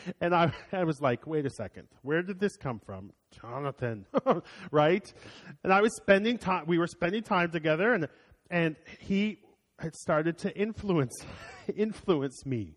and 0.20 0.34
I, 0.34 0.52
I 0.72 0.84
was 0.84 1.00
like, 1.00 1.26
wait 1.26 1.46
a 1.46 1.50
second, 1.50 1.88
where 2.02 2.22
did 2.22 2.38
this 2.38 2.56
come 2.56 2.78
from? 2.78 3.12
Jonathan, 3.40 4.06
right? 4.70 5.12
And 5.64 5.72
I 5.72 5.80
was 5.80 5.96
spending 5.96 6.38
time, 6.38 6.64
we 6.66 6.78
were 6.78 6.86
spending 6.86 7.22
time 7.22 7.50
together, 7.50 7.92
and, 7.92 8.08
and 8.50 8.76
he 9.00 9.38
had 9.78 9.94
started 9.94 10.38
to 10.38 10.56
influence, 10.56 11.24
influence 11.76 12.44
me. 12.44 12.74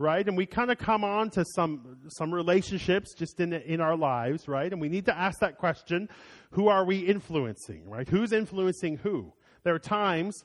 Right? 0.00 0.26
And 0.28 0.36
we 0.36 0.46
kind 0.46 0.70
of 0.70 0.78
come 0.78 1.02
on 1.02 1.28
to 1.30 1.44
some, 1.56 1.98
some 2.06 2.32
relationships 2.32 3.14
just 3.14 3.40
in, 3.40 3.52
in 3.52 3.80
our 3.80 3.96
lives, 3.96 4.46
right? 4.46 4.70
And 4.70 4.80
we 4.80 4.88
need 4.88 5.06
to 5.06 5.16
ask 5.16 5.40
that 5.40 5.58
question, 5.58 6.08
who 6.52 6.68
are 6.68 6.84
we 6.84 6.98
influencing, 6.98 7.90
right? 7.90 8.08
Who's 8.08 8.32
influencing 8.32 8.98
who? 8.98 9.32
There 9.64 9.74
are 9.74 9.80
times 9.80 10.44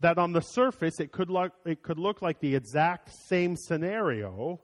that 0.00 0.18
on 0.18 0.32
the 0.32 0.40
surface 0.40 1.00
it 1.00 1.12
could 1.12 1.30
look, 1.30 1.52
it 1.66 1.82
could 1.82 1.98
look 1.98 2.22
like 2.22 2.40
the 2.40 2.54
exact 2.54 3.10
same 3.28 3.56
scenario, 3.56 4.60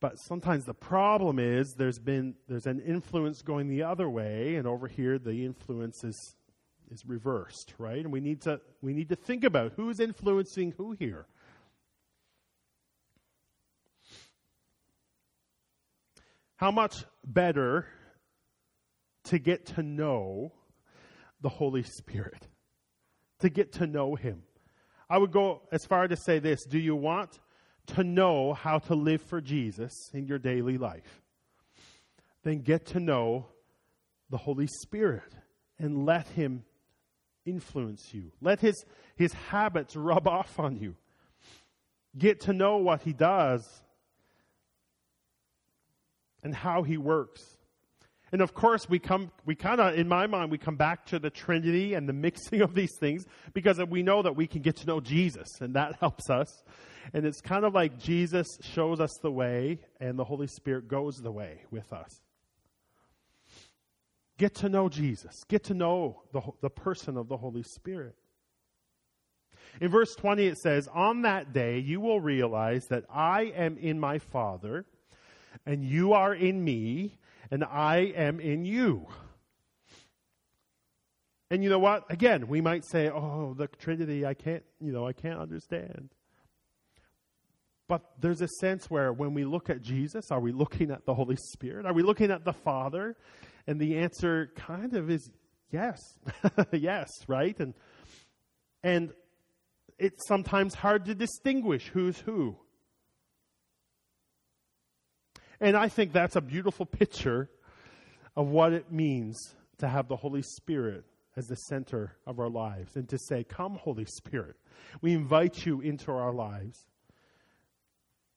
but 0.00 0.18
sometimes 0.18 0.64
the 0.64 0.74
problem 0.74 1.38
is 1.38 1.74
there's 1.76 1.98
been 1.98 2.34
there's 2.48 2.66
an 2.66 2.80
influence 2.80 3.42
going 3.42 3.68
the 3.68 3.82
other 3.82 4.08
way, 4.08 4.56
and 4.56 4.66
over 4.66 4.86
here 4.86 5.18
the 5.18 5.44
influence 5.44 6.04
is 6.04 6.36
is 6.90 7.04
reversed, 7.06 7.74
right? 7.78 7.98
And 7.98 8.12
we 8.12 8.20
need 8.20 8.42
to 8.42 8.60
we 8.82 8.92
need 8.92 9.08
to 9.10 9.16
think 9.16 9.44
about 9.44 9.72
who's 9.76 10.00
influencing 10.00 10.74
who 10.76 10.92
here. 10.92 11.26
How 16.56 16.70
much 16.70 17.04
better 17.24 17.86
to 19.24 19.38
get 19.38 19.66
to 19.66 19.82
know 19.82 20.52
the 21.40 21.48
Holy 21.48 21.82
Spirit, 21.82 22.48
to 23.40 23.48
get 23.48 23.74
to 23.74 23.86
know 23.86 24.14
Him. 24.14 24.42
I 25.08 25.18
would 25.18 25.32
go 25.32 25.62
as 25.72 25.84
far 25.84 26.08
to 26.08 26.16
say 26.16 26.38
this 26.38 26.64
Do 26.64 26.78
you 26.78 26.96
want 26.96 27.38
to 27.88 28.04
know 28.04 28.54
how 28.54 28.78
to 28.78 28.94
live 28.94 29.22
for 29.22 29.40
Jesus 29.40 29.92
in 30.12 30.26
your 30.26 30.38
daily 30.38 30.78
life? 30.78 31.22
Then 32.42 32.60
get 32.60 32.86
to 32.86 33.00
know 33.00 33.48
the 34.30 34.38
Holy 34.38 34.66
Spirit 34.66 35.34
and 35.78 36.04
let 36.04 36.26
Him 36.28 36.64
influence 37.48 38.12
you. 38.12 38.32
Let 38.40 38.60
His, 38.60 38.84
his 39.16 39.32
habits 39.32 39.96
rub 39.96 40.26
off 40.38 40.58
on 40.58 40.76
you. 40.76 40.96
Get 42.16 42.40
to 42.42 42.52
know 42.52 42.78
what 42.78 43.02
He 43.02 43.12
does 43.12 43.82
and 46.42 46.54
how 46.54 46.82
He 46.82 46.96
works. 46.96 47.58
And 48.30 48.42
of 48.42 48.52
course, 48.52 48.88
we 48.88 48.98
come, 48.98 49.30
we 49.46 49.54
kind 49.54 49.80
of, 49.80 49.94
in 49.94 50.06
my 50.06 50.26
mind, 50.26 50.50
we 50.50 50.58
come 50.58 50.76
back 50.76 51.06
to 51.06 51.18
the 51.18 51.30
Trinity 51.30 51.94
and 51.94 52.08
the 52.08 52.12
mixing 52.12 52.60
of 52.60 52.74
these 52.74 52.92
things 53.00 53.24
because 53.54 53.80
we 53.88 54.02
know 54.02 54.22
that 54.22 54.36
we 54.36 54.46
can 54.46 54.60
get 54.60 54.76
to 54.76 54.86
know 54.86 55.00
Jesus 55.00 55.48
and 55.60 55.74
that 55.74 55.96
helps 56.00 56.28
us. 56.28 56.62
And 57.14 57.24
it's 57.24 57.40
kind 57.40 57.64
of 57.64 57.74
like 57.74 57.98
Jesus 57.98 58.46
shows 58.60 59.00
us 59.00 59.10
the 59.22 59.30
way 59.30 59.78
and 59.98 60.18
the 60.18 60.24
Holy 60.24 60.46
Spirit 60.46 60.88
goes 60.88 61.16
the 61.16 61.32
way 61.32 61.62
with 61.70 61.90
us. 61.92 62.20
Get 64.38 64.54
to 64.56 64.68
know 64.68 64.88
Jesus. 64.88 65.44
Get 65.48 65.64
to 65.64 65.74
know 65.74 66.22
the, 66.32 66.40
the 66.62 66.70
person 66.70 67.16
of 67.16 67.28
the 67.28 67.36
Holy 67.36 67.64
Spirit. 67.64 68.14
In 69.80 69.90
verse 69.90 70.14
20, 70.14 70.46
it 70.46 70.58
says, 70.58 70.88
On 70.94 71.22
that 71.22 71.52
day 71.52 71.78
you 71.78 72.00
will 72.00 72.20
realize 72.20 72.86
that 72.86 73.04
I 73.12 73.52
am 73.56 73.76
in 73.78 73.98
my 73.98 74.18
Father, 74.18 74.86
and 75.66 75.84
you 75.84 76.12
are 76.12 76.34
in 76.34 76.62
me, 76.64 77.18
and 77.50 77.64
I 77.64 78.12
am 78.16 78.38
in 78.38 78.64
you. 78.64 79.08
And 81.50 81.64
you 81.64 81.70
know 81.70 81.78
what? 81.78 82.04
Again, 82.10 82.46
we 82.46 82.60
might 82.60 82.84
say, 82.84 83.08
"Oh, 83.08 83.54
the 83.56 83.68
Trinity, 83.68 84.26
I 84.26 84.34
can't, 84.34 84.62
you 84.80 84.92
know, 84.92 85.06
I 85.06 85.14
can't 85.14 85.40
understand." 85.40 86.10
But 87.88 88.02
there's 88.20 88.42
a 88.42 88.48
sense 88.60 88.90
where 88.90 89.14
when 89.14 89.32
we 89.32 89.46
look 89.46 89.70
at 89.70 89.80
Jesus, 89.80 90.30
are 90.30 90.40
we 90.40 90.52
looking 90.52 90.90
at 90.90 91.06
the 91.06 91.14
Holy 91.14 91.36
Spirit? 91.36 91.86
Are 91.86 91.94
we 91.94 92.02
looking 92.02 92.30
at 92.30 92.44
the 92.44 92.52
Father? 92.52 93.16
And 93.68 93.78
the 93.78 93.98
answer 93.98 94.50
kind 94.56 94.94
of 94.94 95.10
is 95.10 95.30
yes. 95.70 96.00
yes, 96.72 97.10
right? 97.28 97.54
And 97.60 97.74
and 98.82 99.12
it's 99.98 100.26
sometimes 100.26 100.74
hard 100.74 101.04
to 101.04 101.14
distinguish 101.14 101.88
who's 101.88 102.18
who. 102.18 102.56
And 105.60 105.76
I 105.76 105.88
think 105.88 106.12
that's 106.12 106.34
a 106.36 106.40
beautiful 106.40 106.86
picture 106.86 107.50
of 108.34 108.48
what 108.48 108.72
it 108.72 108.90
means 108.90 109.36
to 109.78 109.88
have 109.88 110.08
the 110.08 110.16
Holy 110.16 110.42
Spirit 110.42 111.04
as 111.36 111.46
the 111.46 111.56
center 111.56 112.16
of 112.26 112.38
our 112.40 112.48
lives 112.48 112.96
and 112.96 113.06
to 113.10 113.18
say, 113.18 113.44
Come, 113.44 113.74
Holy 113.74 114.06
Spirit. 114.06 114.56
We 115.02 115.12
invite 115.12 115.66
you 115.66 115.82
into 115.82 116.10
our 116.10 116.32
lives. 116.32 116.86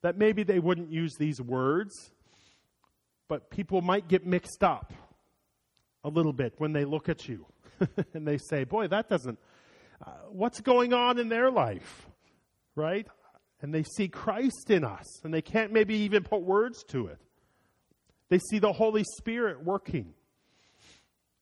That 0.02 0.18
maybe 0.18 0.44
they 0.44 0.60
wouldn't 0.60 0.92
use 0.92 1.14
these 1.18 1.40
words, 1.40 2.12
but 3.30 3.50
people 3.50 3.82
might 3.82 4.10
get 4.10 4.26
mixed 4.26 4.62
up 4.62 4.92
a 6.04 6.10
little 6.10 6.34
bit 6.34 6.54
when 6.58 6.74
they 6.74 6.86
look 6.86 7.10
at 7.10 7.28
you 7.28 7.46
and 8.14 8.28
they 8.28 8.38
say, 8.38 8.64
Boy, 8.64 8.88
that 8.88 9.10
doesn't, 9.10 9.40
uh, 10.06 10.12
what's 10.30 10.62
going 10.62 10.94
on 10.94 11.20
in 11.20 11.30
their 11.30 11.52
life? 11.52 12.08
Right? 12.76 13.08
and 13.62 13.74
they 13.74 13.84
see 13.84 14.08
Christ 14.08 14.70
in 14.70 14.84
us, 14.84 15.24
and 15.24 15.34
they 15.34 15.42
can't 15.42 15.72
maybe 15.72 15.96
even 16.00 16.24
put 16.24 16.42
words 16.42 16.84
to 16.86 17.08
it. 17.08 17.20
They 18.30 18.40
see 18.40 18.60
the 18.60 18.74
Holy 18.74 19.04
Spirit 19.18 19.64
working. 19.64 20.14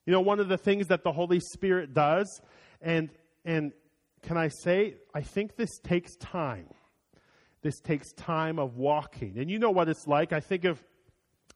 You 0.06 0.14
know, 0.14 0.22
one 0.22 0.40
of 0.40 0.50
the 0.50 0.58
things 0.58 0.88
that 0.88 1.04
the 1.04 1.12
Holy 1.12 1.40
Spirit 1.40 1.94
does, 1.94 2.42
and 2.82 3.10
and 3.46 3.72
can 4.22 4.38
I 4.38 4.50
say, 4.50 4.96
I 5.14 5.22
think 5.22 5.56
this 5.56 5.80
takes 5.80 6.16
time. 6.18 6.68
This 7.62 7.80
takes 7.80 8.12
time 8.14 8.60
of 8.60 8.76
walking. 8.76 9.38
And 9.38 9.50
you 9.50 9.60
know 9.60 9.72
what 9.72 9.88
it's 9.88 10.08
like. 10.08 10.34
I 10.34 10.40
think 10.40 10.66
of 10.66 10.82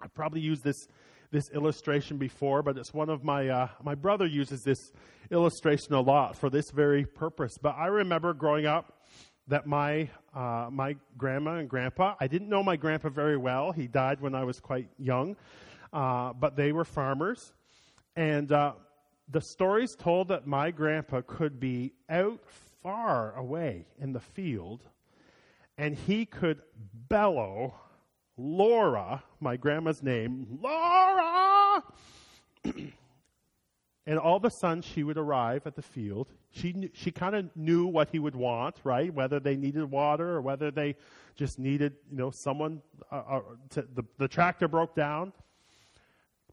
I 0.02 0.08
probably 0.08 0.42
use 0.42 0.62
this 0.62 0.88
this 1.34 1.50
illustration 1.50 2.18
before, 2.18 2.62
but 2.62 2.78
it's 2.78 2.94
one 2.94 3.10
of 3.10 3.24
my 3.24 3.50
uh, 3.50 3.68
my 3.84 3.96
brother 3.96 4.26
uses 4.26 4.62
this 4.62 4.92
illustration 5.32 5.94
a 5.94 6.00
lot 6.00 6.38
for 6.38 6.50
this 6.50 6.70
very 6.72 7.06
purpose. 7.06 7.58
But 7.62 7.76
I 7.76 7.88
remember 7.88 8.34
growing 8.34 8.68
up 8.68 9.02
that 9.48 9.66
my 9.66 10.10
uh, 10.34 10.70
my 10.72 10.96
grandma 11.18 11.56
and 11.56 11.70
grandpa. 11.70 12.16
I 12.20 12.28
didn't 12.28 12.50
know 12.50 12.64
my 12.64 12.76
grandpa 12.76 13.10
very 13.10 13.36
well. 13.36 13.72
He 13.72 13.88
died 13.88 14.22
when 14.22 14.36
I 14.36 14.44
was 14.44 14.60
quite 14.60 14.88
young, 14.98 15.36
uh, 15.92 16.34
but 16.34 16.56
they 16.56 16.72
were 16.72 16.86
farmers, 16.86 17.52
and 18.16 18.52
uh, 18.52 18.74
the 19.30 19.42
stories 19.42 19.96
told 19.96 20.28
that 20.30 20.46
my 20.48 20.72
grandpa 20.72 21.22
could 21.22 21.60
be 21.60 21.94
out 22.10 22.40
far 22.84 23.36
away 23.36 23.86
in 24.00 24.14
the 24.14 24.20
field, 24.20 24.82
and 25.78 25.96
he 25.96 26.26
could 26.26 26.62
bellow, 27.10 27.74
"Laura," 28.38 29.24
my 29.40 29.58
grandma's 29.58 30.04
name, 30.04 30.60
Laura. 30.62 31.13
And 34.06 34.20
all 34.20 34.36
of 34.36 34.44
a 34.44 34.50
sudden, 34.50 34.82
she 34.82 35.04
would 35.04 35.18
arrive 35.18 35.66
at 35.66 35.76
the 35.76 35.82
field. 35.82 36.28
She, 36.52 36.90
she 36.94 37.10
kind 37.12 37.36
of 37.36 37.56
knew 37.56 37.88
what 37.88 38.10
he 38.10 38.20
would 38.20 38.36
want, 38.36 38.76
right? 38.84 39.14
Whether 39.14 39.40
they 39.40 39.56
needed 39.56 39.90
water 39.90 40.30
or 40.30 40.42
whether 40.42 40.72
they 40.72 40.96
just 41.36 41.58
needed, 41.58 41.94
you 42.12 42.18
know, 42.18 42.32
someone, 42.34 42.82
uh, 43.12 43.16
uh, 43.16 43.42
to, 43.72 43.88
the, 43.96 44.04
the 44.18 44.28
tractor 44.28 44.68
broke 44.68 44.94
down. 44.94 45.32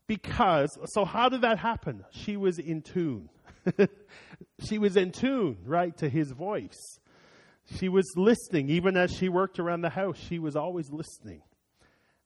Because, 0.06 0.78
so 0.92 1.04
how 1.04 1.28
did 1.28 1.40
that 1.40 1.58
happen? 1.58 2.04
She 2.12 2.36
was 2.36 2.60
in 2.60 2.82
tune. 2.82 3.28
she 4.60 4.78
was 4.78 4.96
in 4.96 5.10
tune, 5.10 5.58
right, 5.64 5.96
to 5.98 6.08
his 6.08 6.30
voice. 6.30 7.00
She 7.78 7.88
was 7.88 8.06
listening. 8.16 8.68
Even 8.70 8.96
as 8.96 9.12
she 9.12 9.28
worked 9.28 9.58
around 9.58 9.80
the 9.80 9.90
house, 9.90 10.18
she 10.18 10.38
was 10.38 10.54
always 10.54 10.90
listening. 10.90 11.42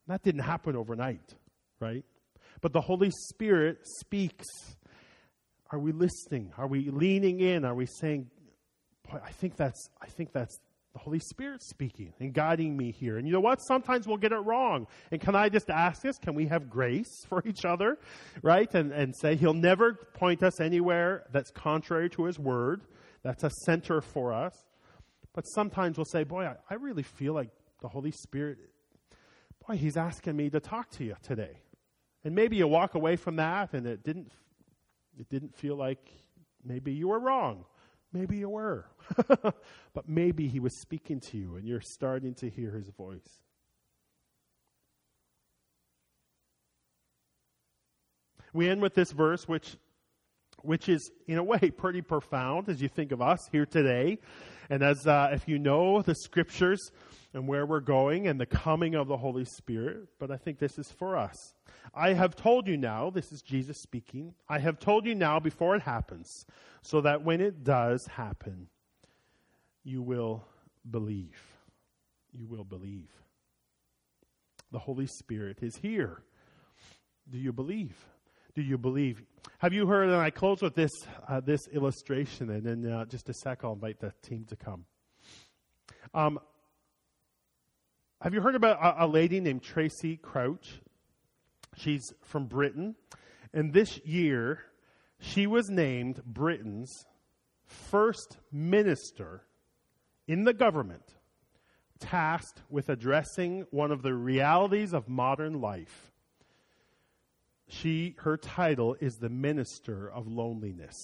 That 0.06 0.22
didn't 0.22 0.42
happen 0.42 0.76
overnight, 0.76 1.34
right? 1.80 2.04
But 2.64 2.72
the 2.72 2.80
Holy 2.80 3.10
Spirit 3.28 3.80
speaks 4.00 4.46
are 5.70 5.78
we 5.78 5.92
listening? 5.92 6.50
Are 6.56 6.66
we 6.66 6.88
leaning 6.88 7.40
in? 7.40 7.62
Are 7.62 7.74
we 7.74 7.84
saying, 7.84 8.30
Boy, 9.06 9.18
I 9.22 9.32
think 9.32 9.56
that's 9.56 9.90
I 10.00 10.06
think 10.06 10.32
that's 10.32 10.58
the 10.94 10.98
Holy 10.98 11.18
Spirit 11.18 11.62
speaking 11.62 12.14
and 12.20 12.32
guiding 12.32 12.74
me 12.74 12.90
here. 12.90 13.18
And 13.18 13.26
you 13.26 13.34
know 13.34 13.40
what? 13.40 13.58
Sometimes 13.58 14.06
we'll 14.06 14.16
get 14.16 14.32
it 14.32 14.38
wrong. 14.38 14.86
And 15.10 15.20
can 15.20 15.34
I 15.34 15.50
just 15.50 15.68
ask 15.68 16.00
this? 16.00 16.16
Can 16.16 16.34
we 16.34 16.46
have 16.46 16.70
grace 16.70 17.12
for 17.28 17.42
each 17.44 17.66
other? 17.66 17.98
Right? 18.40 18.74
And, 18.74 18.92
and 18.92 19.14
say 19.14 19.36
he'll 19.36 19.52
never 19.52 19.92
point 20.14 20.42
us 20.42 20.58
anywhere 20.58 21.26
that's 21.32 21.50
contrary 21.50 22.08
to 22.10 22.24
his 22.24 22.38
word. 22.38 22.80
That's 23.22 23.44
a 23.44 23.50
center 23.66 24.00
for 24.00 24.32
us. 24.32 24.54
But 25.34 25.42
sometimes 25.42 25.98
we'll 25.98 26.06
say, 26.06 26.24
boy, 26.24 26.46
I, 26.46 26.56
I 26.70 26.74
really 26.76 27.02
feel 27.02 27.34
like 27.34 27.50
the 27.82 27.88
Holy 27.88 28.12
Spirit, 28.12 28.56
boy, 29.68 29.76
he's 29.76 29.98
asking 29.98 30.34
me 30.34 30.48
to 30.48 30.60
talk 30.60 30.88
to 30.92 31.04
you 31.04 31.16
today. 31.22 31.58
And 32.24 32.34
maybe 32.34 32.56
you 32.56 32.66
walk 32.66 32.94
away 32.94 33.16
from 33.16 33.36
that 33.36 33.74
and 33.74 33.86
it 33.86 34.02
didn't 34.02 34.32
it 35.18 35.28
didn't 35.28 35.54
feel 35.54 35.76
like 35.76 36.10
maybe 36.64 36.92
you 36.92 37.08
were 37.08 37.20
wrong. 37.20 37.64
Maybe 38.12 38.38
you 38.38 38.48
were. 38.48 38.86
but 39.28 40.08
maybe 40.08 40.48
he 40.48 40.60
was 40.60 40.74
speaking 40.76 41.20
to 41.20 41.36
you 41.36 41.56
and 41.56 41.66
you're 41.66 41.80
starting 41.80 42.34
to 42.36 42.48
hear 42.48 42.72
his 42.72 42.88
voice. 42.88 43.40
We 48.52 48.68
end 48.68 48.80
with 48.80 48.94
this 48.94 49.10
verse, 49.12 49.48
which 49.48 49.76
which 50.64 50.88
is, 50.88 51.10
in 51.26 51.36
a 51.38 51.42
way, 51.42 51.58
pretty 51.76 52.00
profound 52.00 52.68
as 52.68 52.80
you 52.80 52.88
think 52.88 53.12
of 53.12 53.20
us 53.20 53.48
here 53.52 53.66
today. 53.66 54.18
And 54.70 54.82
as 54.82 55.06
uh, 55.06 55.30
if 55.32 55.48
you 55.48 55.58
know 55.58 56.02
the 56.02 56.14
scriptures 56.14 56.90
and 57.32 57.48
where 57.48 57.66
we're 57.66 57.80
going 57.80 58.26
and 58.26 58.40
the 58.40 58.46
coming 58.46 58.94
of 58.94 59.08
the 59.08 59.16
Holy 59.16 59.44
Spirit, 59.44 60.08
but 60.18 60.30
I 60.30 60.36
think 60.36 60.58
this 60.58 60.78
is 60.78 60.90
for 60.90 61.16
us. 61.16 61.54
I 61.94 62.12
have 62.12 62.36
told 62.36 62.66
you 62.66 62.76
now, 62.76 63.10
this 63.10 63.32
is 63.32 63.42
Jesus 63.42 63.80
speaking, 63.80 64.34
I 64.48 64.58
have 64.58 64.78
told 64.78 65.06
you 65.06 65.14
now 65.14 65.40
before 65.40 65.76
it 65.76 65.82
happens, 65.82 66.46
so 66.82 67.00
that 67.02 67.24
when 67.24 67.40
it 67.40 67.64
does 67.64 68.06
happen, 68.06 68.68
you 69.84 70.02
will 70.02 70.44
believe. 70.90 71.38
You 72.32 72.46
will 72.46 72.64
believe. 72.64 73.10
The 74.72 74.78
Holy 74.78 75.06
Spirit 75.06 75.58
is 75.62 75.76
here. 75.76 76.22
Do 77.30 77.38
you 77.38 77.52
believe? 77.52 77.96
Do 78.54 78.62
you 78.62 78.78
believe? 78.78 79.22
Have 79.58 79.72
you 79.72 79.86
heard? 79.86 80.08
And 80.08 80.16
I 80.16 80.30
close 80.30 80.62
with 80.62 80.74
this 80.74 80.90
uh, 81.28 81.40
this 81.40 81.68
illustration, 81.68 82.50
and 82.50 82.64
then 82.64 82.90
uh, 82.90 83.04
just 83.04 83.28
a 83.28 83.34
sec, 83.34 83.64
I'll 83.64 83.72
invite 83.72 84.00
the 84.00 84.12
team 84.22 84.44
to 84.48 84.56
come. 84.56 84.84
Um, 86.12 86.38
have 88.20 88.34
you 88.34 88.40
heard 88.40 88.54
about 88.54 88.78
a, 88.80 89.04
a 89.04 89.06
lady 89.06 89.40
named 89.40 89.62
Tracy 89.62 90.16
Crouch? 90.16 90.80
She's 91.76 92.12
from 92.22 92.46
Britain, 92.46 92.94
and 93.52 93.72
this 93.72 94.00
year 94.04 94.60
she 95.18 95.46
was 95.46 95.68
named 95.68 96.22
Britain's 96.24 97.06
first 97.64 98.38
minister 98.52 99.42
in 100.26 100.44
the 100.44 100.54
government 100.54 101.14
tasked 101.98 102.62
with 102.68 102.88
addressing 102.88 103.66
one 103.70 103.90
of 103.90 104.02
the 104.02 104.14
realities 104.14 104.92
of 104.92 105.08
modern 105.08 105.60
life. 105.60 106.12
She, 107.68 108.14
her 108.18 108.36
title 108.36 108.96
is 109.00 109.16
the 109.16 109.28
Minister 109.28 110.10
of 110.10 110.26
Loneliness. 110.26 110.96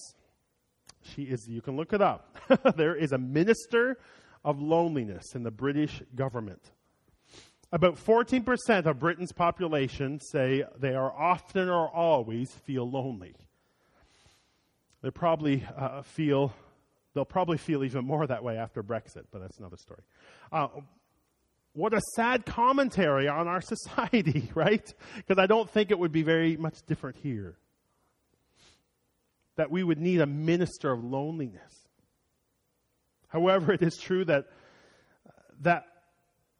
She 1.02 1.22
is, 1.22 1.48
you 1.48 1.62
can 1.62 1.76
look 1.76 1.92
it 1.92 2.02
up. 2.02 2.36
there 2.76 2.94
is 2.94 3.12
a 3.12 3.18
Minister 3.18 3.98
of 4.44 4.60
Loneliness 4.60 5.34
in 5.34 5.42
the 5.42 5.50
British 5.50 6.02
government. 6.14 6.72
About 7.72 7.96
14% 7.96 8.86
of 8.86 8.98
Britain's 8.98 9.32
population 9.32 10.18
say 10.20 10.64
they 10.78 10.94
are 10.94 11.12
often 11.12 11.68
or 11.68 11.88
always 11.88 12.50
feel 12.50 12.90
lonely. 12.90 13.34
They 15.02 15.10
probably 15.10 15.64
uh, 15.76 16.02
feel 16.02 16.52
They'll 17.14 17.24
probably 17.24 17.58
feel 17.58 17.82
even 17.82 18.04
more 18.04 18.26
that 18.26 18.44
way 18.44 18.56
after 18.56 18.82
Brexit, 18.82 19.24
but 19.32 19.40
that's 19.40 19.58
another 19.58 19.76
story. 19.76 20.02
Uh, 20.52 20.68
what 21.72 21.94
a 21.94 22.00
sad 22.14 22.44
commentary 22.46 23.28
on 23.28 23.48
our 23.48 23.60
society, 23.60 24.50
right? 24.54 24.92
Because 25.16 25.38
I 25.38 25.46
don't 25.46 25.68
think 25.70 25.90
it 25.90 25.98
would 25.98 26.12
be 26.12 26.22
very 26.22 26.56
much 26.56 26.78
different 26.86 27.16
here. 27.16 27.56
That 29.56 29.70
we 29.70 29.82
would 29.82 30.00
need 30.00 30.20
a 30.20 30.26
minister 30.26 30.90
of 30.90 31.04
loneliness. 31.04 31.88
However, 33.28 33.72
it 33.72 33.82
is 33.82 33.96
true 33.96 34.24
that, 34.24 34.46
uh, 35.26 35.32
that, 35.60 35.84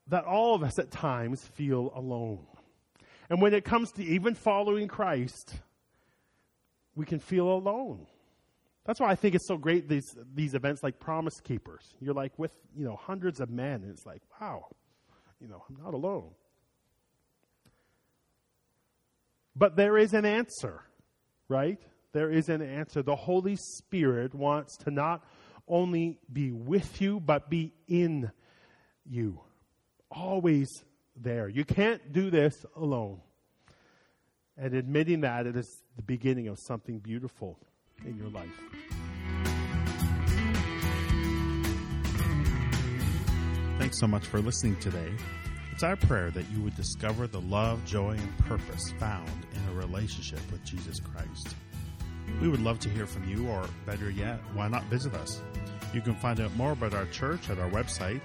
that 0.09 0.25
all 0.25 0.55
of 0.55 0.63
us 0.63 0.79
at 0.79 0.91
times 0.91 1.45
feel 1.55 1.93
alone. 1.95 2.47
And 3.29 3.41
when 3.41 3.55
it 3.55 3.65
comes 3.65 3.93
to 3.93 4.05
even 4.05 4.35
following 4.35 4.89
Christ, 4.89 5.55
we 6.95 7.07
can 7.07 7.21
feel 7.21 7.49
alone. 7.49 8.07
That's 8.85 8.99
why 8.99 9.11
I 9.11 9.15
think 9.15 9.35
it's 9.35 9.47
so 9.47 9.57
great 9.57 9.89
these 9.89 10.17
these 10.35 10.55
events 10.55 10.83
like 10.83 10.99
Promise 10.99 11.41
Keepers. 11.43 11.95
You're 12.01 12.15
like 12.15 12.37
with 12.39 12.53
you 12.77 12.85
know 12.85 12.97
hundreds 12.97 13.41
of 13.41 13.51
men, 13.51 13.83
and 13.83 13.91
it's 13.91 14.05
like 14.07 14.23
wow, 14.41 14.67
you 15.41 15.49
know 15.49 15.65
I'm 15.69 15.83
not 15.83 15.95
alone. 15.95 16.31
But 19.57 19.77
there 19.77 19.99
is 19.99 20.15
an 20.15 20.25
answer, 20.25 20.83
right? 21.49 21.79
There 22.13 22.31
is 22.31 22.49
an 22.49 22.63
answer. 22.63 23.03
The 23.03 23.17
Holy 23.17 23.57
Spirit 23.57 24.35
wants 24.35 24.77
to 24.79 24.91
not 24.91 25.25
only 25.69 26.19
be 26.33 26.51
with 26.51 27.01
you, 27.01 27.21
but 27.21 27.51
be 27.51 27.73
in 27.87 28.31
you. 29.09 29.41
Always 30.11 30.69
there. 31.17 31.49
You 31.49 31.65
can't 31.65 32.13
do 32.13 32.31
this 32.31 32.65
alone. 32.77 33.21
And 34.57 34.75
admitting 34.75 35.23
that, 35.23 35.47
it 35.47 35.57
is 35.57 35.83
the 35.97 36.03
beginning 36.03 36.49
of 36.49 36.59
something 36.59 36.99
beautiful 36.99 37.59
in 38.05 38.17
your 38.17 38.29
life. 38.29 38.90
Thanks 43.91 43.99
so 43.99 44.07
much 44.07 44.25
for 44.25 44.39
listening 44.41 44.77
today. 44.77 45.13
It's 45.73 45.83
our 45.83 45.97
prayer 45.97 46.31
that 46.31 46.49
you 46.53 46.61
would 46.61 46.77
discover 46.77 47.27
the 47.27 47.41
love, 47.41 47.85
joy, 47.85 48.11
and 48.11 48.39
purpose 48.39 48.93
found 49.01 49.29
in 49.53 49.61
a 49.69 49.75
relationship 49.75 50.39
with 50.53 50.63
Jesus 50.63 51.01
Christ. 51.01 51.57
We 52.41 52.47
would 52.47 52.63
love 52.63 52.79
to 52.79 52.89
hear 52.89 53.05
from 53.05 53.29
you, 53.29 53.49
or 53.49 53.65
better 53.87 54.09
yet, 54.09 54.39
why 54.55 54.69
not 54.69 54.85
visit 54.85 55.13
us? 55.15 55.43
You 55.93 56.03
can 56.03 56.15
find 56.15 56.39
out 56.39 56.55
more 56.55 56.71
about 56.71 56.95
our 56.95 57.07
church 57.07 57.51
at 57.51 57.59
our 57.59 57.69
website, 57.69 58.21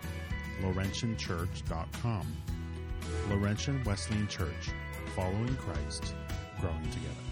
laurentianchurch.com. 0.62 2.28
Laurentian 3.32 3.84
Wesleyan 3.86 4.28
Church, 4.28 4.70
following 5.16 5.56
Christ, 5.56 6.14
growing 6.62 6.92
together. 6.92 7.26